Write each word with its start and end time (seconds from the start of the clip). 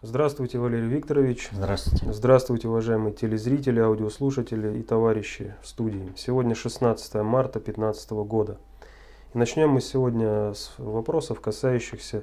Здравствуйте, 0.00 0.60
Валерий 0.60 0.86
Викторович. 0.86 1.48
Здравствуйте. 1.50 2.12
Здравствуйте, 2.12 2.68
уважаемые 2.68 3.12
телезрители, 3.12 3.80
аудиослушатели 3.80 4.78
и 4.78 4.82
товарищи 4.84 5.56
в 5.60 5.66
студии. 5.66 6.12
Сегодня 6.16 6.54
16 6.54 7.14
марта 7.14 7.58
2015 7.58 8.10
года. 8.12 8.58
И 9.34 9.38
начнем 9.38 9.70
мы 9.70 9.80
сегодня 9.80 10.54
с 10.54 10.72
вопросов, 10.78 11.40
касающихся 11.40 12.22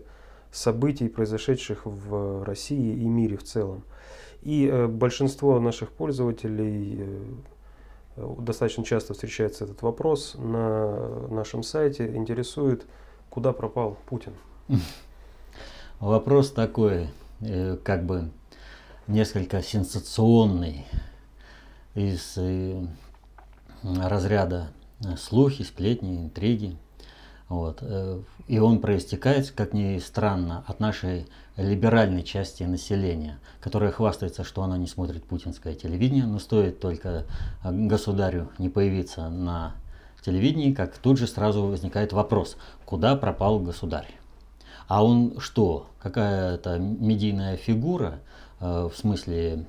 событий, 0.53 1.09
произошедших 1.09 1.85
в 1.85 2.45
России 2.45 2.95
и 2.95 3.05
мире 3.09 3.35
в 3.35 3.43
целом. 3.43 3.83
И 4.41 4.69
э, 4.71 4.87
большинство 4.87 5.59
наших 5.59 5.89
пользователей 5.89 6.99
э, 8.15 8.35
достаточно 8.39 8.85
часто 8.85 9.15
встречается 9.15 9.65
этот 9.65 9.81
вопрос 9.81 10.35
на 10.39 11.27
нашем 11.27 11.61
сайте, 11.61 12.07
интересует, 12.15 12.85
куда 13.29 13.51
пропал 13.51 13.97
Путин. 14.05 14.31
Вопрос 15.99 16.51
такой, 16.51 17.09
э, 17.45 17.77
как 17.83 18.05
бы 18.05 18.31
несколько 19.07 19.61
сенсационный 19.61 20.85
из 21.93 22.37
разряда 23.83 24.69
слухи, 25.17 25.63
сплетни, 25.63 26.23
интриги. 26.23 26.77
Вот. 27.47 27.79
Э, 27.81 28.21
и 28.47 28.57
он 28.57 28.79
проистекает, 28.79 29.51
как 29.51 29.73
ни 29.73 29.99
странно, 29.99 30.63
от 30.67 30.79
нашей 30.79 31.27
либеральной 31.57 32.23
части 32.23 32.63
населения, 32.63 33.39
которая 33.61 33.91
хвастается, 33.91 34.43
что 34.43 34.63
она 34.63 34.77
не 34.77 34.87
смотрит 34.87 35.23
путинское 35.25 35.75
телевидение, 35.75 36.25
но 36.25 36.39
стоит 36.39 36.79
только 36.79 37.25
э, 37.63 37.71
государю 37.71 38.49
не 38.57 38.69
появиться 38.69 39.29
на 39.29 39.75
телевидении, 40.25 40.73
как 40.73 40.97
тут 40.97 41.19
же 41.19 41.27
сразу 41.27 41.63
возникает 41.63 42.13
вопрос, 42.13 42.57
куда 42.83 43.15
пропал 43.15 43.59
государь? 43.59 44.07
А 44.87 45.03
он 45.03 45.39
что, 45.39 45.87
какая-то 45.99 46.77
медийная 46.77 47.57
фигура, 47.57 48.19
э, 48.59 48.89
в 48.91 48.97
смысле 48.97 49.65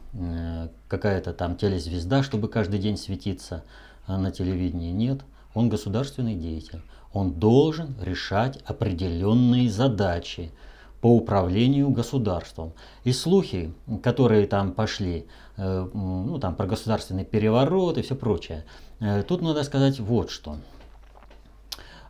какая-то 0.88 1.32
там 1.32 1.56
телезвезда, 1.56 2.22
чтобы 2.22 2.48
каждый 2.48 2.78
день 2.78 2.96
светиться 2.96 3.64
на 4.06 4.30
телевидении? 4.30 4.92
Нет, 4.92 5.22
он 5.54 5.68
государственный 5.68 6.34
деятель 6.34 6.82
он 7.16 7.32
должен 7.32 7.94
решать 8.02 8.58
определенные 8.66 9.70
задачи 9.70 10.52
по 11.00 11.14
управлению 11.14 11.88
государством. 11.90 12.72
И 13.04 13.12
слухи, 13.12 13.72
которые 14.02 14.46
там 14.46 14.72
пошли, 14.72 15.26
э, 15.56 15.88
ну 15.94 16.38
там 16.38 16.54
про 16.54 16.66
государственный 16.66 17.24
переворот 17.24 17.96
и 17.96 18.02
все 18.02 18.14
прочее, 18.14 18.64
э, 19.00 19.22
тут 19.22 19.40
надо 19.40 19.62
сказать 19.62 19.98
вот 19.98 20.30
что. 20.30 20.56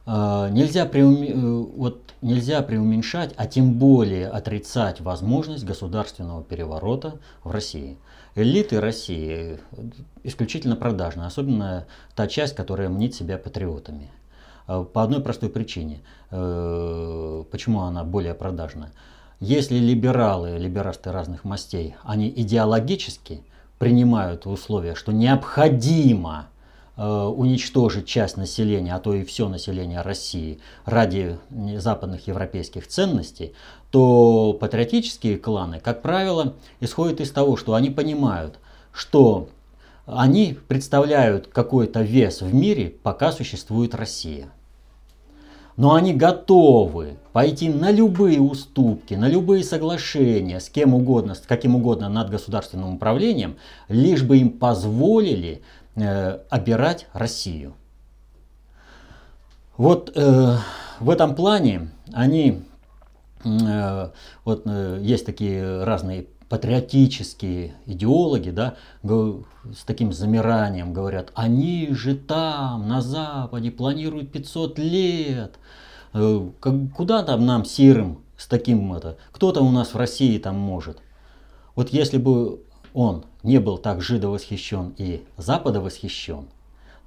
Э, 0.07 0.49
нельзя, 0.51 0.87
преуме... 0.87 1.35
вот, 1.35 2.15
нельзя 2.23 2.63
преуменьшать, 2.63 3.35
а 3.37 3.47
тем 3.47 3.75
более 3.75 4.29
отрицать 4.29 5.01
возможность 5.01 5.65
государственного 5.65 6.43
переворота 6.43 7.19
в 7.45 7.51
России. 7.51 7.99
Элиты 8.35 8.81
России 8.81 9.59
исключительно 10.23 10.77
продажны, 10.77 11.25
особенно 11.25 11.87
та 12.15 12.27
часть, 12.27 12.55
которая 12.55 12.89
мнит 12.89 13.15
себя 13.15 13.39
патриотами. 13.39 14.11
Э, 14.69 14.85
по 14.91 15.03
одной 15.03 15.21
простой 15.21 15.49
причине. 15.49 16.01
Э, 16.31 17.45
почему 17.51 17.83
она 17.83 18.05
более 18.05 18.35
продажная? 18.35 18.93
Если 19.41 19.77
либералы, 19.77 20.57
либерасты 20.59 21.13
разных 21.13 21.45
мастей, 21.45 21.95
они 22.03 22.33
идеологически 22.35 23.43
принимают 23.79 24.47
условия, 24.47 24.95
что 24.95 25.13
необходимо 25.13 26.47
э, 26.55 26.56
уничтожить 26.97 28.07
часть 28.07 28.37
населения, 28.37 28.95
а 28.95 29.01
то 29.01 29.13
и 29.13 29.25
все 29.25 29.49
население 29.49 30.01
России 30.01 30.61
ради 30.85 31.39
западных 31.77 32.27
европейских 32.27 32.87
ценностей, 32.87 33.53
то 33.91 34.57
патриотические 34.59 35.37
кланы, 35.37 35.79
как 35.81 36.01
правило, 36.01 36.55
исходят 36.81 37.21
из 37.21 37.31
того, 37.31 37.57
что 37.57 37.75
они 37.75 37.91
понимают, 37.91 38.59
что 38.93 39.51
они 40.07 40.57
представляют 40.69 41.49
какой-то 41.49 42.01
вес 42.01 42.41
в 42.41 42.55
мире, 42.55 42.95
пока 43.03 43.33
существует 43.33 43.95
Россия. 43.95 44.49
Но 45.77 45.93
они 45.93 46.15
готовы 46.15 47.19
пойти 47.35 47.69
на 47.69 47.91
любые 47.91 48.41
уступки, 48.41 49.13
на 49.13 49.29
любые 49.29 49.63
соглашения 49.63 50.59
с 50.59 50.71
кем 50.71 50.95
угодно, 50.95 51.35
с 51.35 51.41
каким 51.41 51.77
угодно 51.77 52.09
над 52.09 52.31
государственным 52.31 52.95
управлением, 52.95 53.57
лишь 53.89 54.23
бы 54.23 54.39
им 54.39 54.51
позволили 54.51 55.61
э, 55.97 56.39
обирать 56.51 57.07
Россию. 57.13 57.75
Вот 59.77 60.13
э, 60.15 60.57
в 61.01 61.11
этом 61.11 61.35
плане 61.35 61.91
они, 62.13 62.63
э, 63.45 64.11
вот 64.45 64.63
э, 64.65 64.99
есть 65.03 65.27
такие 65.27 65.85
разные 65.85 66.27
патриотические 66.49 67.75
идеологи, 67.87 68.51
да, 68.51 68.77
с 69.03 69.85
таким 69.85 70.13
замиранием 70.13 70.93
говорят, 70.93 71.33
они 71.35 71.89
же 71.91 72.15
там, 72.15 72.89
на 72.89 73.03
Западе, 73.03 73.71
планируют 73.71 74.31
500 74.31 74.79
лет. 74.79 75.59
Э, 76.15 76.49
куда 76.95 77.23
там 77.23 77.45
нам, 77.45 77.65
серым, 77.65 78.23
с 78.37 78.47
таким 78.47 78.93
это? 78.95 79.19
Кто-то 79.33 79.61
у 79.63 79.71
нас 79.71 79.93
в 79.93 79.97
России 79.97 80.39
там 80.39 80.57
может. 80.57 80.99
Вот 81.75 81.91
если 81.91 82.19
бы 82.19 82.61
он 82.97 83.27
не 83.43 83.59
был 83.59 83.77
так 83.77 84.01
жидовосхищен 84.01 84.95
и 84.97 85.23
западовосхищен, 85.37 86.47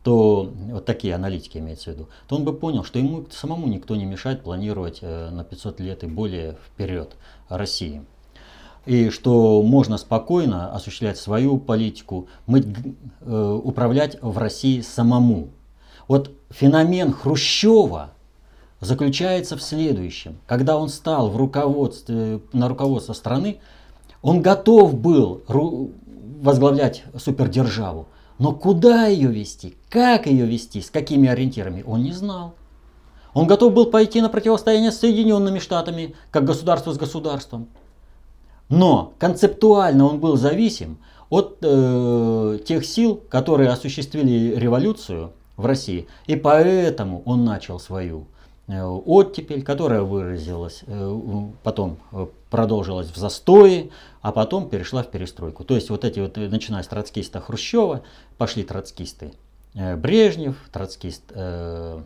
то 0.04 0.54
вот 0.68 0.86
такие 0.86 1.16
аналитики 1.16 1.58
имеются 1.58 1.90
в 1.90 1.94
виду, 1.96 2.10
то 2.28 2.36
он 2.36 2.46
бы 2.46 2.54
понял, 2.54 2.84
что 2.84 3.00
ему 3.00 3.26
самому 3.32 3.68
никто 3.68 3.96
не 3.96 4.06
мешает 4.06 4.44
планировать 4.44 5.00
э, 5.02 5.32
на 5.32 5.44
500 5.44 5.80
лет 5.80 6.04
и 6.04 6.08
более 6.08 6.58
вперед 6.68 7.16
России 7.50 8.04
и 8.86 9.10
что 9.10 9.62
можно 9.64 9.98
спокойно 9.98 10.72
осуществлять 10.74 11.18
свою 11.18 11.58
политику, 11.58 12.28
мы, 12.46 12.64
э, 13.22 13.60
управлять 13.64 14.18
в 14.22 14.38
России 14.38 14.82
самому. 14.82 15.50
Вот 16.08 16.32
феномен 16.50 17.14
Хрущева 17.14 18.12
заключается 18.80 19.58
в 19.58 19.62
следующем. 19.62 20.38
Когда 20.48 20.78
он 20.78 20.90
стал 20.90 21.30
в 21.30 21.38
руководстве, 21.38 22.42
на 22.54 22.70
руководство 22.70 23.14
страны, 23.14 23.60
он 24.22 24.42
готов 24.42 24.96
был 24.96 25.42
возглавлять 26.42 27.04
супердержаву. 27.18 28.08
Но 28.38 28.54
куда 28.54 29.08
ее 29.08 29.30
вести, 29.30 29.76
как 29.90 30.26
ее 30.26 30.46
вести, 30.46 30.82
с 30.82 30.90
какими 30.90 31.28
ориентирами, 31.28 31.84
он 31.86 32.04
не 32.04 32.14
знал. 32.14 32.54
Он 33.34 33.48
готов 33.48 33.74
был 33.74 33.88
пойти 33.88 34.22
на 34.22 34.30
противостояние 34.30 34.92
с 34.92 35.00
Соединенными 35.00 35.60
Штатами, 35.60 36.16
как 36.32 36.46
государство 36.46 36.94
с 36.94 36.98
государством. 36.98 37.68
Но 38.70 39.14
концептуально 39.20 40.06
он 40.06 40.20
был 40.20 40.38
зависим 40.38 41.00
от 41.30 41.58
э, 41.62 42.60
тех 42.66 42.86
сил, 42.86 43.22
которые 43.30 43.70
осуществили 43.70 44.56
революцию 44.56 45.34
в 45.58 45.66
России. 45.66 46.08
И 46.28 46.36
поэтому 46.36 47.22
он 47.26 47.44
начал 47.44 47.80
свою 47.80 48.28
оттепель, 48.70 49.64
которая 49.64 50.02
выразилась, 50.04 50.84
э, 50.86 51.48
потом 51.64 51.98
э, 52.12 52.28
продолжилась 52.50 53.10
в 53.10 53.18
застое, 53.18 53.90
а 54.22 54.32
потом 54.32 54.70
перешла 54.70 55.02
в 55.02 55.10
перестройку. 55.10 55.64
То 55.64 55.76
есть 55.76 55.90
вот 55.90 56.06
эти 56.06 56.20
вот, 56.20 56.38
начиная 56.38 56.84
с 56.84 56.88
троцкиста 56.88 57.42
Хрущева, 57.42 58.04
пошли 58.38 58.64
троцкисты 58.64 59.34
э, 59.74 59.96
Брежнев, 59.96 60.56
троцкист 60.72 61.24
э, 61.32 62.02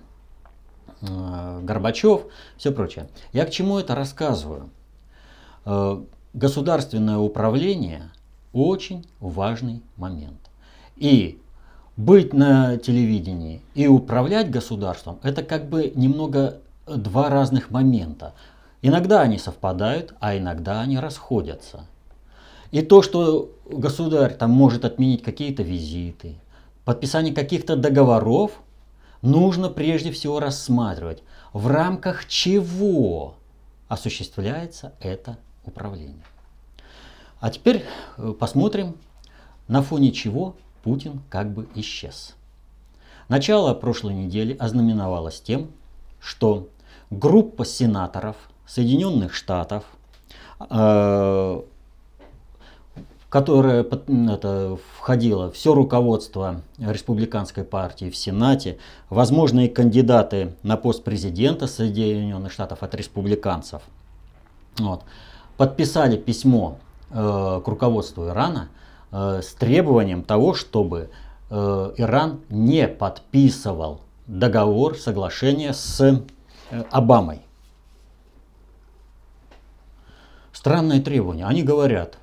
э, 1.01 1.59
Горбачев, 1.63 2.27
все 2.57 2.71
прочее. 2.71 3.09
Я 3.33 3.45
к 3.45 3.51
чему 3.51 3.79
это 3.79 3.93
рассказываю? 3.93 4.69
Э, 5.65 6.01
государственное 6.33 7.17
управление 7.17 8.11
очень 8.53 9.05
важный 9.19 9.81
момент. 9.97 10.39
И 10.95 11.41
быть 11.95 12.33
на 12.33 12.77
телевидении 12.77 13.61
и 13.75 13.87
управлять 13.87 14.49
государством 14.49 15.19
это 15.23 15.43
как 15.43 15.69
бы 15.69 15.91
немного 15.95 16.57
два 16.87 17.29
разных 17.29 17.69
момента. 17.69 18.33
Иногда 18.81 19.21
они 19.21 19.37
совпадают, 19.37 20.13
а 20.19 20.37
иногда 20.37 20.81
они 20.81 20.97
расходятся. 20.97 21.85
И 22.71 22.81
то, 22.81 23.01
что 23.01 23.51
государь 23.69 24.33
там 24.33 24.49
может 24.49 24.83
отменить 24.83 25.23
какие-то 25.23 25.63
визиты, 25.63 26.35
подписание 26.83 27.33
каких-то 27.33 27.75
договоров, 27.75 28.51
нужно 29.21 29.69
прежде 29.69 30.11
всего 30.11 30.39
рассматривать, 30.39 31.23
в 31.53 31.67
рамках 31.67 32.27
чего 32.27 33.35
осуществляется 33.87 34.93
это 34.99 35.37
управления. 35.63 36.25
А 37.39 37.49
теперь 37.51 37.85
э, 38.17 38.33
посмотрим, 38.37 38.95
на 39.67 39.81
фоне 39.81 40.11
чего 40.11 40.55
Путин 40.83 41.21
как 41.29 41.51
бы 41.53 41.67
исчез. 41.75 42.35
Начало 43.29 43.73
прошлой 43.73 44.13
недели 44.13 44.55
ознаменовалось 44.55 45.41
тем, 45.41 45.71
что 46.19 46.67
группа 47.09 47.65
сенаторов 47.65 48.35
Соединенных 48.67 49.33
Штатов, 49.33 49.85
э, 50.69 51.61
которая 53.29 53.83
это, 53.83 54.77
входила 54.97 55.51
все 55.51 55.73
руководство 55.73 56.61
республиканской 56.77 57.63
партии 57.63 58.09
в 58.09 58.15
Сенате, 58.15 58.77
возможные 59.09 59.69
кандидаты 59.69 60.53
на 60.63 60.77
пост 60.77 61.03
президента 61.03 61.67
Соединенных 61.67 62.51
Штатов 62.51 62.83
от 62.83 62.93
республиканцев– 62.93 63.81
вот. 64.79 65.03
подписали 65.57 66.17
письмо 66.17 66.79
э, 67.11 67.61
к 67.63 67.67
руководству 67.67 68.27
Ирана 68.27 68.69
э, 69.13 69.41
с 69.41 69.53
требованием 69.53 70.23
того, 70.23 70.53
чтобы 70.53 71.09
э, 71.49 71.93
Иран 71.97 72.41
не 72.49 72.87
подписывал 72.87 74.01
договор, 74.27 74.97
соглашение 74.97 75.73
с 75.73 76.01
э, 76.01 76.83
Обамой. 76.91 77.41
Странное 80.51 81.01
требование. 81.01 81.45
Они 81.45 81.63
говорят, 81.63 82.17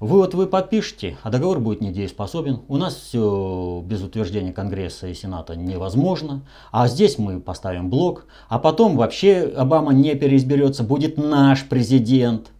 вы 0.00 0.18
вот 0.18 0.34
вы 0.34 0.46
подпишете, 0.46 1.16
а 1.22 1.30
договор 1.30 1.60
будет 1.60 1.80
недееспособен. 1.80 2.60
У 2.68 2.76
нас 2.76 2.94
все 2.94 3.82
без 3.86 4.02
утверждения 4.02 4.52
Конгресса 4.52 5.06
и 5.06 5.14
Сената 5.14 5.54
невозможно. 5.54 6.42
А 6.72 6.88
здесь 6.88 7.18
мы 7.18 7.40
поставим 7.40 7.88
блок. 7.88 8.26
А 8.48 8.58
потом 8.58 8.96
вообще 8.96 9.52
Обама 9.56 9.92
не 9.94 10.14
переизберется, 10.14 10.82
будет 10.82 11.16
наш 11.16 11.68
президент. 11.68 12.50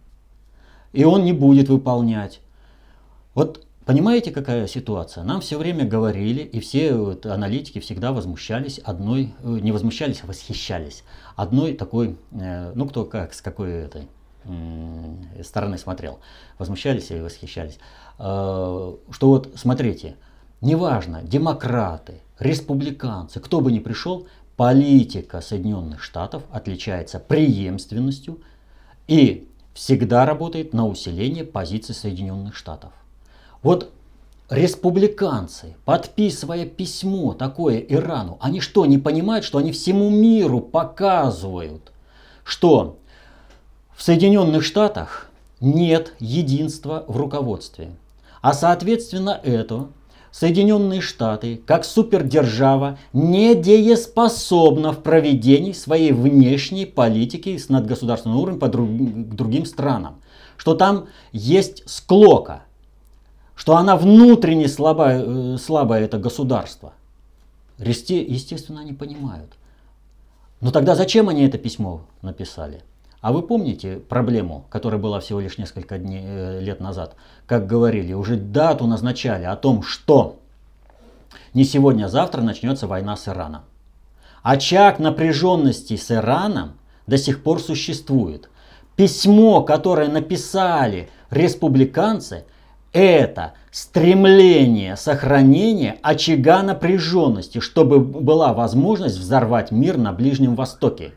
И 0.93 1.03
он 1.03 1.25
не 1.25 1.33
будет 1.33 1.69
выполнять. 1.69 2.39
Вот 3.33 3.64
понимаете, 3.85 4.31
какая 4.31 4.67
ситуация? 4.67 5.23
Нам 5.23 5.41
все 5.41 5.57
время 5.57 5.85
говорили, 5.85 6.41
и 6.41 6.59
все 6.59 6.93
вот, 6.95 7.25
аналитики 7.25 7.79
всегда 7.79 8.11
возмущались 8.11 8.79
одной, 8.79 9.33
э, 9.43 9.59
не 9.61 9.71
возмущались, 9.71 10.21
а 10.23 10.27
восхищались 10.27 11.03
одной 11.35 11.73
такой, 11.73 12.17
э, 12.31 12.71
ну 12.75 12.87
кто 12.87 13.05
как, 13.05 13.33
с 13.33 13.41
какой 13.41 13.71
этой 13.71 14.07
стороны 15.43 15.79
смотрел, 15.79 16.19
возмущались 16.59 17.09
и 17.09 17.19
восхищались, 17.19 17.79
э, 18.19 18.19
что 18.19 18.97
вот 19.21 19.51
смотрите, 19.55 20.17
неважно, 20.61 21.21
демократы, 21.23 22.21
республиканцы, 22.39 23.39
кто 23.39 23.61
бы 23.61 23.71
ни 23.71 23.79
пришел, 23.79 24.27
политика 24.55 25.41
Соединенных 25.41 26.03
Штатов 26.03 26.43
отличается 26.51 27.19
преемственностью 27.19 28.39
и 29.07 29.49
всегда 29.73 30.25
работает 30.25 30.73
на 30.73 30.87
усиление 30.87 31.43
позиций 31.43 31.95
Соединенных 31.95 32.55
Штатов. 32.55 32.91
Вот 33.65 33.89
республиканцы, 34.47 35.75
подписывая 35.85 36.67
письмо 36.67 37.33
такое 37.33 37.79
Ирану, 37.79 38.37
они 38.39 38.59
что, 38.59 38.85
не 38.85 38.99
понимают, 38.99 39.43
что 39.43 39.57
они 39.57 39.71
всему 39.71 40.11
миру 40.11 40.59
показывают, 40.59 41.91
что 42.43 42.99
в 43.95 44.03
Соединенных 44.03 44.63
Штатах 44.63 45.31
нет 45.61 46.13
единства 46.19 47.05
в 47.07 47.17
руководстве. 47.17 47.89
А 48.43 48.53
соответственно 48.53 49.41
это 49.43 49.87
Соединенные 50.29 51.01
Штаты, 51.01 51.59
как 51.65 51.85
супердержава, 51.85 52.99
недееспособна 53.13 54.91
в 54.91 55.01
проведении 55.01 55.71
своей 55.71 56.11
внешней 56.11 56.85
политики 56.85 57.57
с 57.57 57.69
надгосударственным 57.69 58.37
уровнем 58.37 58.59
по 58.59 58.67
друг, 58.67 58.87
к 58.87 59.33
другим 59.33 59.65
странам. 59.65 60.17
Что 60.55 60.75
там 60.75 61.07
есть 61.31 61.81
склока, 61.89 62.61
что 63.55 63.77
она 63.77 63.95
внутренне 63.95 64.67
слабая, 64.67 65.23
э, 65.25 65.57
слабое 65.57 66.01
это 66.01 66.17
государство. 66.17 66.93
Естественно, 67.77 68.81
они 68.81 68.93
понимают. 68.93 69.51
Но 70.61 70.71
тогда 70.71 70.95
зачем 70.95 71.29
они 71.29 71.43
это 71.45 71.57
письмо 71.57 72.01
написали? 72.21 72.81
А 73.21 73.31
вы 73.31 73.41
помните 73.41 73.97
проблему, 73.97 74.65
которая 74.69 75.01
была 75.01 75.19
всего 75.19 75.39
лишь 75.39 75.57
несколько 75.57 75.97
дней, 75.97 76.21
э, 76.23 76.59
лет 76.61 76.79
назад? 76.79 77.15
Как 77.47 77.65
говорили, 77.65 78.13
уже 78.13 78.35
дату 78.35 78.85
назначали 78.87 79.45
о 79.45 79.55
том, 79.55 79.81
что 79.81 80.39
не 81.53 81.63
сегодня, 81.63 82.05
а 82.05 82.09
завтра 82.09 82.41
начнется 82.41 82.87
война 82.87 83.15
с 83.15 83.27
Ираном. 83.27 83.63
Очаг 84.43 84.99
напряженности 84.99 85.95
с 85.95 86.11
Ираном 86.11 86.73
до 87.07 87.17
сих 87.17 87.41
пор 87.41 87.59
существует. 87.59 88.49
Письмо, 88.95 89.63
которое 89.63 90.07
написали 90.07 91.09
республиканцы, 91.31 92.45
это 92.95 93.53
стремление 93.69 94.95
сохранения 94.95 95.97
очага 96.01 96.63
напряженности, 96.63 97.59
чтобы 97.59 97.99
была 97.99 98.53
возможность 98.53 99.17
взорвать 99.17 99.71
мир 99.71 99.97
на 99.97 100.11
Ближнем 100.11 100.55
Востоке 100.55 101.13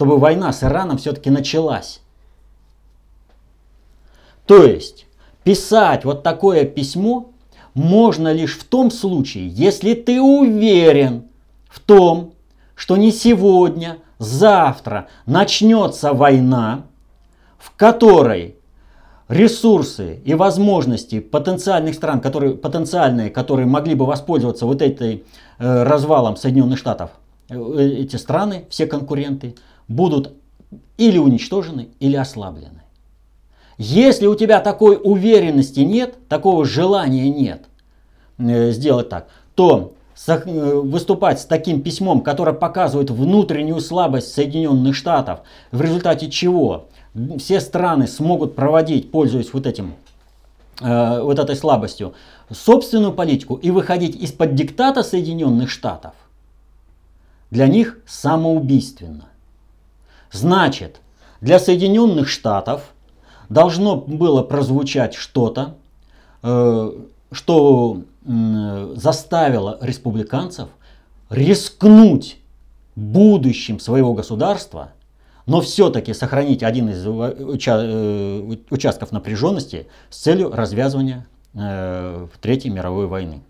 чтобы 0.00 0.16
война 0.16 0.50
с 0.50 0.64
Ираном 0.64 0.96
все-таки 0.96 1.28
началась. 1.28 2.00
То 4.46 4.64
есть 4.64 5.04
писать 5.44 6.06
вот 6.06 6.22
такое 6.22 6.64
письмо 6.64 7.32
можно 7.74 8.32
лишь 8.32 8.56
в 8.56 8.64
том 8.64 8.90
случае, 8.90 9.48
если 9.48 9.92
ты 9.92 10.18
уверен 10.18 11.24
в 11.68 11.80
том, 11.80 12.32
что 12.74 12.96
не 12.96 13.12
сегодня, 13.12 13.98
завтра 14.18 15.08
начнется 15.26 16.14
война, 16.14 16.86
в 17.58 17.76
которой 17.76 18.56
ресурсы 19.30 20.20
и 20.24 20.34
возможности 20.34 21.20
потенциальных 21.20 21.94
стран, 21.94 22.20
которые, 22.20 22.54
потенциальные, 22.56 23.30
которые 23.30 23.66
могли 23.66 23.94
бы 23.94 24.04
воспользоваться 24.04 24.66
вот 24.66 24.82
этой 24.82 25.24
э, 25.58 25.82
развалом 25.84 26.36
Соединенных 26.36 26.78
Штатов, 26.78 27.12
э, 27.48 27.80
эти 28.00 28.16
страны, 28.16 28.64
все 28.70 28.86
конкуренты, 28.86 29.54
будут 29.86 30.32
или 30.98 31.16
уничтожены, 31.18 31.90
или 32.00 32.16
ослаблены. 32.16 32.82
Если 33.78 34.26
у 34.26 34.34
тебя 34.34 34.60
такой 34.60 35.00
уверенности 35.02 35.80
нет, 35.80 36.28
такого 36.28 36.64
желания 36.64 37.30
нет 37.30 37.66
э, 38.36 38.72
сделать 38.72 39.08
так, 39.08 39.28
то 39.54 39.94
выступать 40.26 41.40
с 41.40 41.44
таким 41.44 41.82
письмом, 41.82 42.20
которое 42.20 42.52
показывает 42.52 43.10
внутреннюю 43.10 43.80
слабость 43.80 44.32
Соединенных 44.32 44.94
Штатов, 44.94 45.40
в 45.72 45.80
результате 45.80 46.30
чего 46.30 46.88
все 47.38 47.60
страны 47.60 48.06
смогут 48.06 48.54
проводить, 48.54 49.10
пользуясь 49.10 49.52
вот 49.52 49.66
этим 49.66 49.94
э, 50.80 51.20
вот 51.22 51.38
этой 51.38 51.56
слабостью, 51.56 52.14
собственную 52.50 53.12
политику 53.12 53.54
и 53.56 53.70
выходить 53.70 54.16
из-под 54.16 54.54
диктата 54.54 55.02
Соединенных 55.02 55.70
Штатов, 55.70 56.12
для 57.50 57.66
них 57.66 57.98
самоубийственно. 58.06 59.28
Значит, 60.30 61.00
для 61.40 61.58
Соединенных 61.58 62.28
Штатов 62.28 62.92
должно 63.48 63.96
было 63.96 64.42
прозвучать 64.42 65.14
что-то, 65.14 65.74
э, 66.42 66.92
что 67.32 68.02
заставило 68.24 69.78
республиканцев 69.80 70.68
рискнуть 71.30 72.38
будущим 72.96 73.78
своего 73.80 74.14
государства, 74.14 74.92
но 75.46 75.60
все-таки 75.60 76.12
сохранить 76.12 76.62
один 76.62 76.90
из 76.90 77.04
э, 77.06 78.56
участков 78.70 79.10
напряженности 79.12 79.86
с 80.10 80.18
целью 80.18 80.50
развязывания 80.50 81.26
э, 81.54 82.26
Третьей 82.40 82.70
мировой 82.70 83.06
войны. 83.06 83.40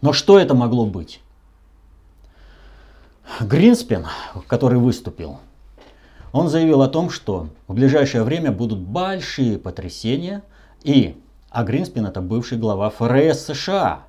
Но 0.00 0.12
что 0.12 0.38
это 0.38 0.54
могло 0.54 0.84
быть? 0.84 1.20
Гринспен, 3.40 4.06
который 4.48 4.78
выступил, 4.78 5.38
он 6.32 6.48
заявил 6.48 6.82
о 6.82 6.88
том, 6.88 7.10
что 7.10 7.48
в 7.68 7.74
ближайшее 7.74 8.24
время 8.24 8.50
будут 8.50 8.80
большие 8.80 9.58
потрясения, 9.58 10.42
и 10.82 11.16
а 11.54 11.64
Гринспен 11.64 12.06
это 12.06 12.20
бывший 12.20 12.58
глава 12.58 12.90
ФРС 12.90 13.46
США, 13.46 14.02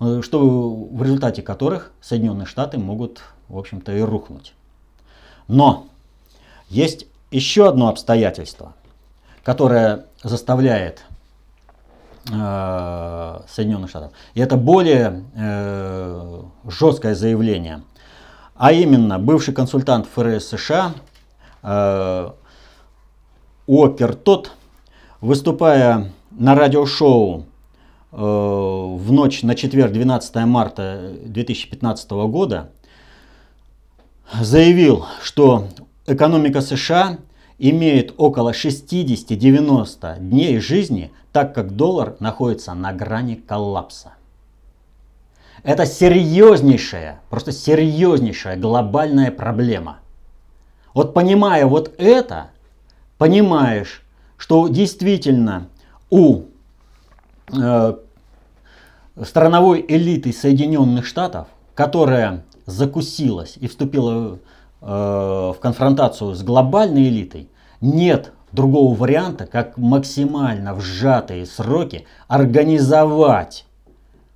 э, 0.00 0.20
что 0.22 0.74
в 0.74 1.02
результате 1.02 1.42
которых 1.42 1.92
Соединенные 2.00 2.46
Штаты 2.46 2.78
могут, 2.78 3.22
в 3.48 3.58
общем-то, 3.58 3.92
и 3.92 4.00
рухнуть. 4.00 4.54
Но 5.48 5.86
есть 6.68 7.06
еще 7.30 7.68
одно 7.68 7.88
обстоятельство, 7.88 8.72
которое 9.42 10.06
заставляет 10.22 11.04
э, 12.32 13.40
Соединенных 13.48 13.90
Штатов. 13.90 14.12
И 14.34 14.40
это 14.40 14.56
более 14.56 15.24
э, 15.34 16.42
жесткое 16.66 17.14
заявление– 17.14 17.82
а 18.54 18.72
именно 18.72 19.18
бывший 19.18 19.52
консультант 19.52 20.06
ФРС 20.06 20.48
США 20.48 20.94
э, 21.62 22.30
Уокер 23.66 24.14
Тот, 24.14 24.52
выступая 25.24 26.12
на 26.32 26.54
радиошоу 26.54 27.46
э, 28.12 28.16
в 28.16 29.10
ночь 29.10 29.42
на 29.42 29.54
четверг 29.54 29.90
12 29.90 30.34
марта 30.44 31.12
2015 31.24 32.10
года, 32.28 32.70
заявил, 34.38 35.06
что 35.22 35.68
экономика 36.06 36.60
США 36.60 37.16
имеет 37.58 38.12
около 38.18 38.50
60-90 38.50 40.20
дней 40.20 40.58
жизни, 40.58 41.10
так 41.32 41.54
как 41.54 41.74
доллар 41.74 42.16
находится 42.20 42.74
на 42.74 42.92
грани 42.92 43.36
коллапса. 43.36 44.12
Это 45.62 45.86
серьезнейшая, 45.86 47.20
просто 47.30 47.50
серьезнейшая 47.50 48.58
глобальная 48.58 49.30
проблема. 49.30 50.00
Вот 50.92 51.14
понимая 51.14 51.64
вот 51.64 51.94
это, 51.96 52.50
понимаешь, 53.16 54.03
что 54.44 54.68
действительно 54.68 55.68
у 56.10 56.42
э, 57.50 57.94
страновой 59.22 59.82
элиты 59.88 60.34
Соединенных 60.34 61.06
Штатов, 61.06 61.48
которая 61.74 62.44
закусилась 62.66 63.56
и 63.56 63.68
вступила 63.68 64.38
э, 64.82 64.86
в 64.86 65.56
конфронтацию 65.62 66.34
с 66.34 66.42
глобальной 66.42 67.08
элитой, 67.08 67.48
нет 67.80 68.34
другого 68.52 68.94
варианта, 68.94 69.46
как 69.46 69.78
максимально 69.78 70.74
в 70.74 70.82
сжатые 70.82 71.46
сроки 71.46 72.06
организовать, 72.28 73.64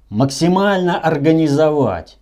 максимально 0.08 0.98
организовать 0.98 2.16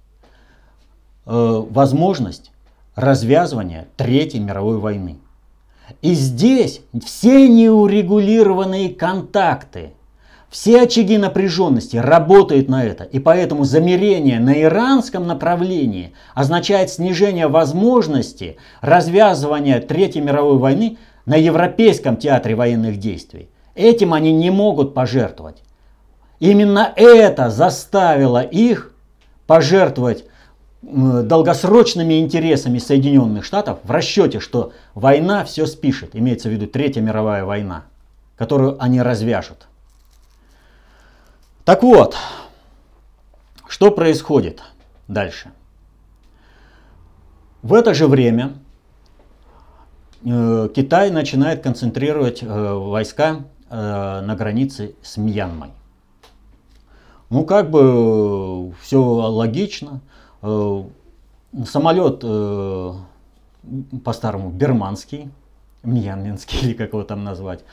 э, 1.25 1.65
возможность 1.71 2.51
развязывания 2.97 3.87
Третьей 3.97 4.41
мировой 4.41 4.79
войны. 4.79 5.21
И 6.03 6.15
здесь 6.15 6.81
все 7.05 7.49
неурегулированные 7.49 8.91
контакты, 8.91 9.93
все 10.51 10.83
очаги 10.83 11.19
напряженности 11.19 11.97
работают 11.97 12.69
на 12.69 12.85
это. 12.85 13.05
И 13.05 13.19
поэтому 13.19 13.65
замерение 13.65 14.41
на 14.41 14.61
иранском 14.63 15.27
направлении 15.27 16.13
означает 16.35 16.91
снижение 16.91 17.49
возможности 17.49 18.57
развязывания 18.81 19.81
Третьей 19.81 20.23
мировой 20.23 20.59
войны 20.59 20.99
на 21.25 21.37
Европейском 21.37 22.17
театре 22.17 22.55
военных 22.55 22.99
действий. 22.99 23.49
Этим 23.75 24.15
они 24.15 24.33
не 24.33 24.51
могут 24.51 24.95
пожертвовать. 24.95 25.63
Именно 26.39 26.93
это 26.97 27.51
заставило 27.51 28.41
их 28.41 28.95
пожертвовать 29.47 30.25
долгосрочными 30.83 32.21
интересами 32.21 32.79
Соединенных 32.79 33.45
Штатов 33.45 33.79
в 33.83 33.91
расчете, 33.91 34.41
что 34.41 34.73
война 34.95 35.45
все 35.45 35.67
спишет, 35.67 36.15
имеется 36.15 36.49
в 36.49 36.53
виду 36.53 36.67
Третья 36.67 37.01
мировая 37.01 37.45
война, 37.45 37.85
которую 38.37 38.83
они 38.83 39.01
развяжут. 39.01 39.67
Так 41.65 41.83
вот, 41.83 42.17
что 43.67 43.91
происходит 43.91 44.63
дальше? 45.09 45.51
В 47.63 47.75
это 47.75 47.95
же 47.95 48.07
время 48.07 48.53
э, 50.25 50.69
Китай 50.73 51.11
начинает 51.11 51.65
концентрировать 51.65 52.45
э, 52.45 52.47
войска 52.47 53.41
э, 53.69 54.21
на 54.21 54.37
границе 54.37 54.95
с 55.03 55.17
Мьянмой. 55.17 55.71
Ну, 57.29 57.45
как 57.45 57.71
бы 57.71 58.73
все 58.83 59.03
логично. 59.03 60.01
Э, 60.43 60.85
самолет 61.65 62.21
э, 62.23 62.93
по-старому 64.05 64.51
берманский, 64.51 65.31
мьянминский 65.83 66.61
или 66.63 66.75
как 66.75 66.93
его 66.93 67.05
там 67.05 67.25
назвать. 67.25 67.65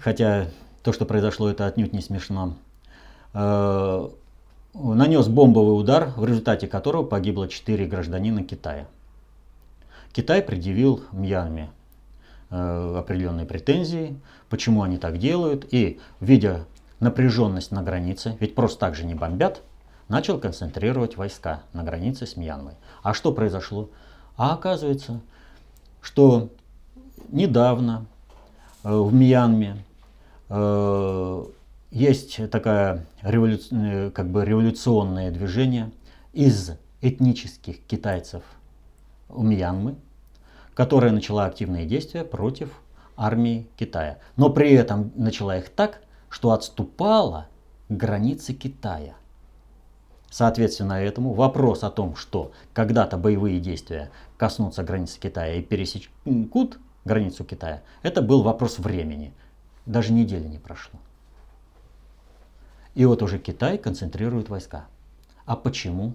Хотя 0.00 0.48
то, 0.82 0.92
что 0.92 1.04
произошло, 1.04 1.48
это 1.48 1.66
отнюдь 1.66 1.92
не 1.92 2.00
смешно. 2.00 2.54
Э, 3.34 4.08
нанес 4.74 5.26
бомбовый 5.28 5.78
удар, 5.80 6.12
в 6.16 6.24
результате 6.24 6.66
которого 6.66 7.04
погибло 7.04 7.48
4 7.48 7.86
гражданина 7.86 8.42
Китая. 8.42 8.86
Китай 10.12 10.42
предъявил 10.42 11.02
Мьянме 11.12 11.70
определенные 12.50 13.46
претензии, 13.46 14.20
почему 14.50 14.82
они 14.82 14.98
так 14.98 15.16
делают, 15.16 15.66
и 15.72 16.00
видя 16.20 16.66
напряженность 17.00 17.72
на 17.72 17.82
границе, 17.82 18.36
ведь 18.40 18.54
просто 18.54 18.78
так 18.78 18.94
же 18.94 19.06
не 19.06 19.14
бомбят, 19.14 19.62
начал 20.12 20.38
концентрировать 20.38 21.16
войска 21.16 21.62
на 21.72 21.82
границе 21.82 22.26
с 22.26 22.36
Мьянмой. 22.36 22.74
А 23.02 23.14
что 23.14 23.32
произошло? 23.32 23.88
А 24.36 24.52
оказывается, 24.52 25.22
что 26.02 26.50
недавно 27.30 28.04
э, 28.84 28.94
в 28.94 29.14
Мьянме 29.14 29.78
э, 30.50 31.44
есть 31.90 32.50
такое 32.50 33.06
револю... 33.22 33.58
Э, 33.70 34.10
как 34.10 34.28
бы 34.28 34.44
революционное 34.44 35.30
движение 35.30 35.90
из 36.34 36.72
этнических 37.00 37.82
китайцев 37.86 38.42
у 39.30 39.42
Мьянмы, 39.42 39.94
которая 40.74 41.12
начала 41.12 41.46
активные 41.46 41.86
действия 41.86 42.22
против 42.22 42.68
армии 43.16 43.66
Китая. 43.78 44.18
Но 44.36 44.50
при 44.50 44.72
этом 44.72 45.10
начала 45.16 45.56
их 45.56 45.70
так, 45.70 46.02
что 46.28 46.50
отступала 46.50 47.46
к 47.88 47.92
границе 47.94 48.52
Китая. 48.52 49.14
Соответственно 50.32 50.94
этому 50.94 51.34
вопрос 51.34 51.84
о 51.84 51.90
том, 51.90 52.16
что 52.16 52.52
когда-то 52.72 53.18
боевые 53.18 53.60
действия 53.60 54.10
коснутся 54.38 54.82
границы 54.82 55.20
Китая 55.20 55.56
и 55.56 55.62
пересекут 55.62 56.78
границу 57.04 57.44
Китая, 57.44 57.82
это 58.02 58.22
был 58.22 58.42
вопрос 58.42 58.78
времени. 58.78 59.34
Даже 59.84 60.14
недели 60.14 60.48
не 60.48 60.56
прошло. 60.56 60.98
И 62.94 63.04
вот 63.04 63.22
уже 63.22 63.38
Китай 63.38 63.76
концентрирует 63.76 64.48
войска. 64.48 64.86
А 65.44 65.54
почему? 65.54 66.14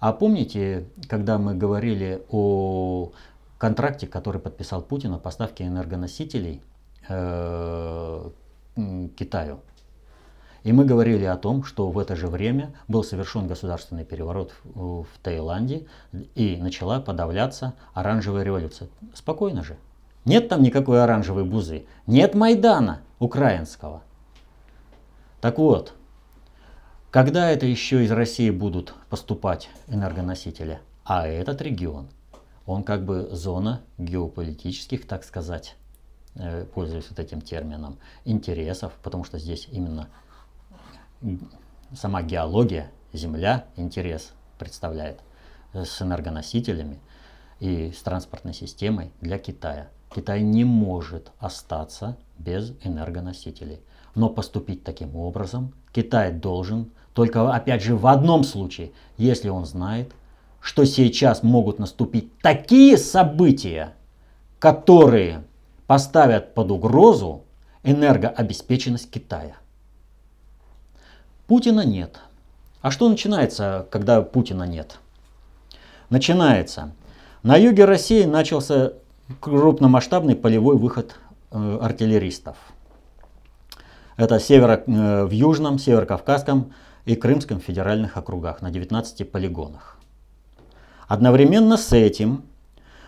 А 0.00 0.12
помните, 0.12 0.88
когда 1.08 1.38
мы 1.38 1.54
говорили 1.54 2.24
о 2.28 3.12
контракте, 3.56 4.08
который 4.08 4.40
подписал 4.40 4.82
Путин 4.82 5.14
о 5.14 5.18
поставке 5.18 5.64
энергоносителей 5.64 6.60
э, 7.08 8.30
Китаю? 9.16 9.60
И 10.64 10.72
мы 10.72 10.84
говорили 10.84 11.24
о 11.24 11.36
том, 11.36 11.64
что 11.64 11.90
в 11.90 11.98
это 11.98 12.14
же 12.14 12.28
время 12.28 12.72
был 12.86 13.02
совершен 13.02 13.48
государственный 13.48 14.04
переворот 14.04 14.52
в, 14.62 15.02
в 15.02 15.18
Таиланде 15.22 15.86
и 16.34 16.56
начала 16.56 17.00
подавляться 17.00 17.74
оранжевая 17.94 18.44
революция. 18.44 18.88
Спокойно 19.14 19.64
же. 19.64 19.76
Нет 20.24 20.48
там 20.48 20.62
никакой 20.62 21.02
оранжевой 21.02 21.44
бузы. 21.44 21.86
Нет 22.06 22.34
Майдана 22.34 23.00
украинского. 23.18 24.02
Так 25.40 25.58
вот, 25.58 25.94
когда 27.10 27.50
это 27.50 27.66
еще 27.66 28.04
из 28.04 28.12
России 28.12 28.50
будут 28.50 28.94
поступать 29.10 29.68
энергоносители? 29.88 30.80
А 31.04 31.26
этот 31.26 31.60
регион, 31.60 32.08
он 32.64 32.84
как 32.84 33.04
бы 33.04 33.28
зона 33.32 33.80
геополитических, 33.98 35.08
так 35.08 35.24
сказать, 35.24 35.76
э, 36.36 36.64
пользуясь 36.72 37.10
вот 37.10 37.18
этим 37.18 37.40
термином, 37.40 37.98
интересов, 38.24 38.92
потому 39.02 39.24
что 39.24 39.40
здесь 39.40 39.66
именно 39.72 40.08
сама 41.94 42.22
геология, 42.22 42.90
Земля 43.12 43.66
интерес 43.76 44.32
представляет 44.58 45.20
с 45.74 46.00
энергоносителями 46.00 46.98
и 47.60 47.92
с 47.92 48.02
транспортной 48.02 48.54
системой 48.54 49.12
для 49.20 49.38
Китая. 49.38 49.88
Китай 50.14 50.42
не 50.42 50.64
может 50.64 51.30
остаться 51.38 52.16
без 52.38 52.72
энергоносителей. 52.82 53.80
Но 54.14 54.28
поступить 54.28 54.84
таким 54.84 55.16
образом 55.16 55.72
Китай 55.92 56.32
должен 56.32 56.90
только, 57.14 57.52
опять 57.52 57.82
же, 57.82 57.96
в 57.96 58.06
одном 58.06 58.44
случае, 58.44 58.92
если 59.16 59.48
он 59.48 59.66
знает, 59.66 60.12
что 60.60 60.84
сейчас 60.84 61.42
могут 61.42 61.78
наступить 61.78 62.38
такие 62.38 62.96
события, 62.96 63.94
которые 64.58 65.44
поставят 65.86 66.54
под 66.54 66.70
угрозу 66.70 67.44
энергообеспеченность 67.82 69.10
Китая. 69.10 69.56
Путина 71.46 71.84
нет. 71.84 72.20
А 72.80 72.90
что 72.90 73.08
начинается, 73.08 73.86
когда 73.90 74.22
Путина 74.22 74.64
нет? 74.64 74.98
Начинается. 76.10 76.92
На 77.42 77.56
юге 77.56 77.84
России 77.84 78.24
начался 78.24 78.92
крупномасштабный 79.40 80.36
полевой 80.36 80.76
выход 80.76 81.16
э, 81.50 81.78
артиллеристов. 81.80 82.56
Это 84.16 84.38
северо, 84.38 84.82
э, 84.86 85.24
в 85.24 85.30
Южном, 85.30 85.78
Северо-Кавказском 85.78 86.72
и 87.04 87.16
Крымском 87.16 87.60
федеральных 87.60 88.16
округах 88.16 88.62
на 88.62 88.70
19 88.70 89.30
полигонах. 89.30 89.98
Одновременно 91.08 91.76
с 91.76 91.92
этим 91.92 92.44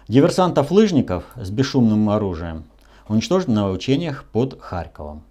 диверсантов-лыжников 0.08 1.24
с 1.36 1.50
бесшумным 1.50 2.10
оружием 2.10 2.64
уничтожены 3.08 3.54
на 3.54 3.70
учениях 3.70 4.24
под 4.24 4.60
Харьковом. 4.60 5.22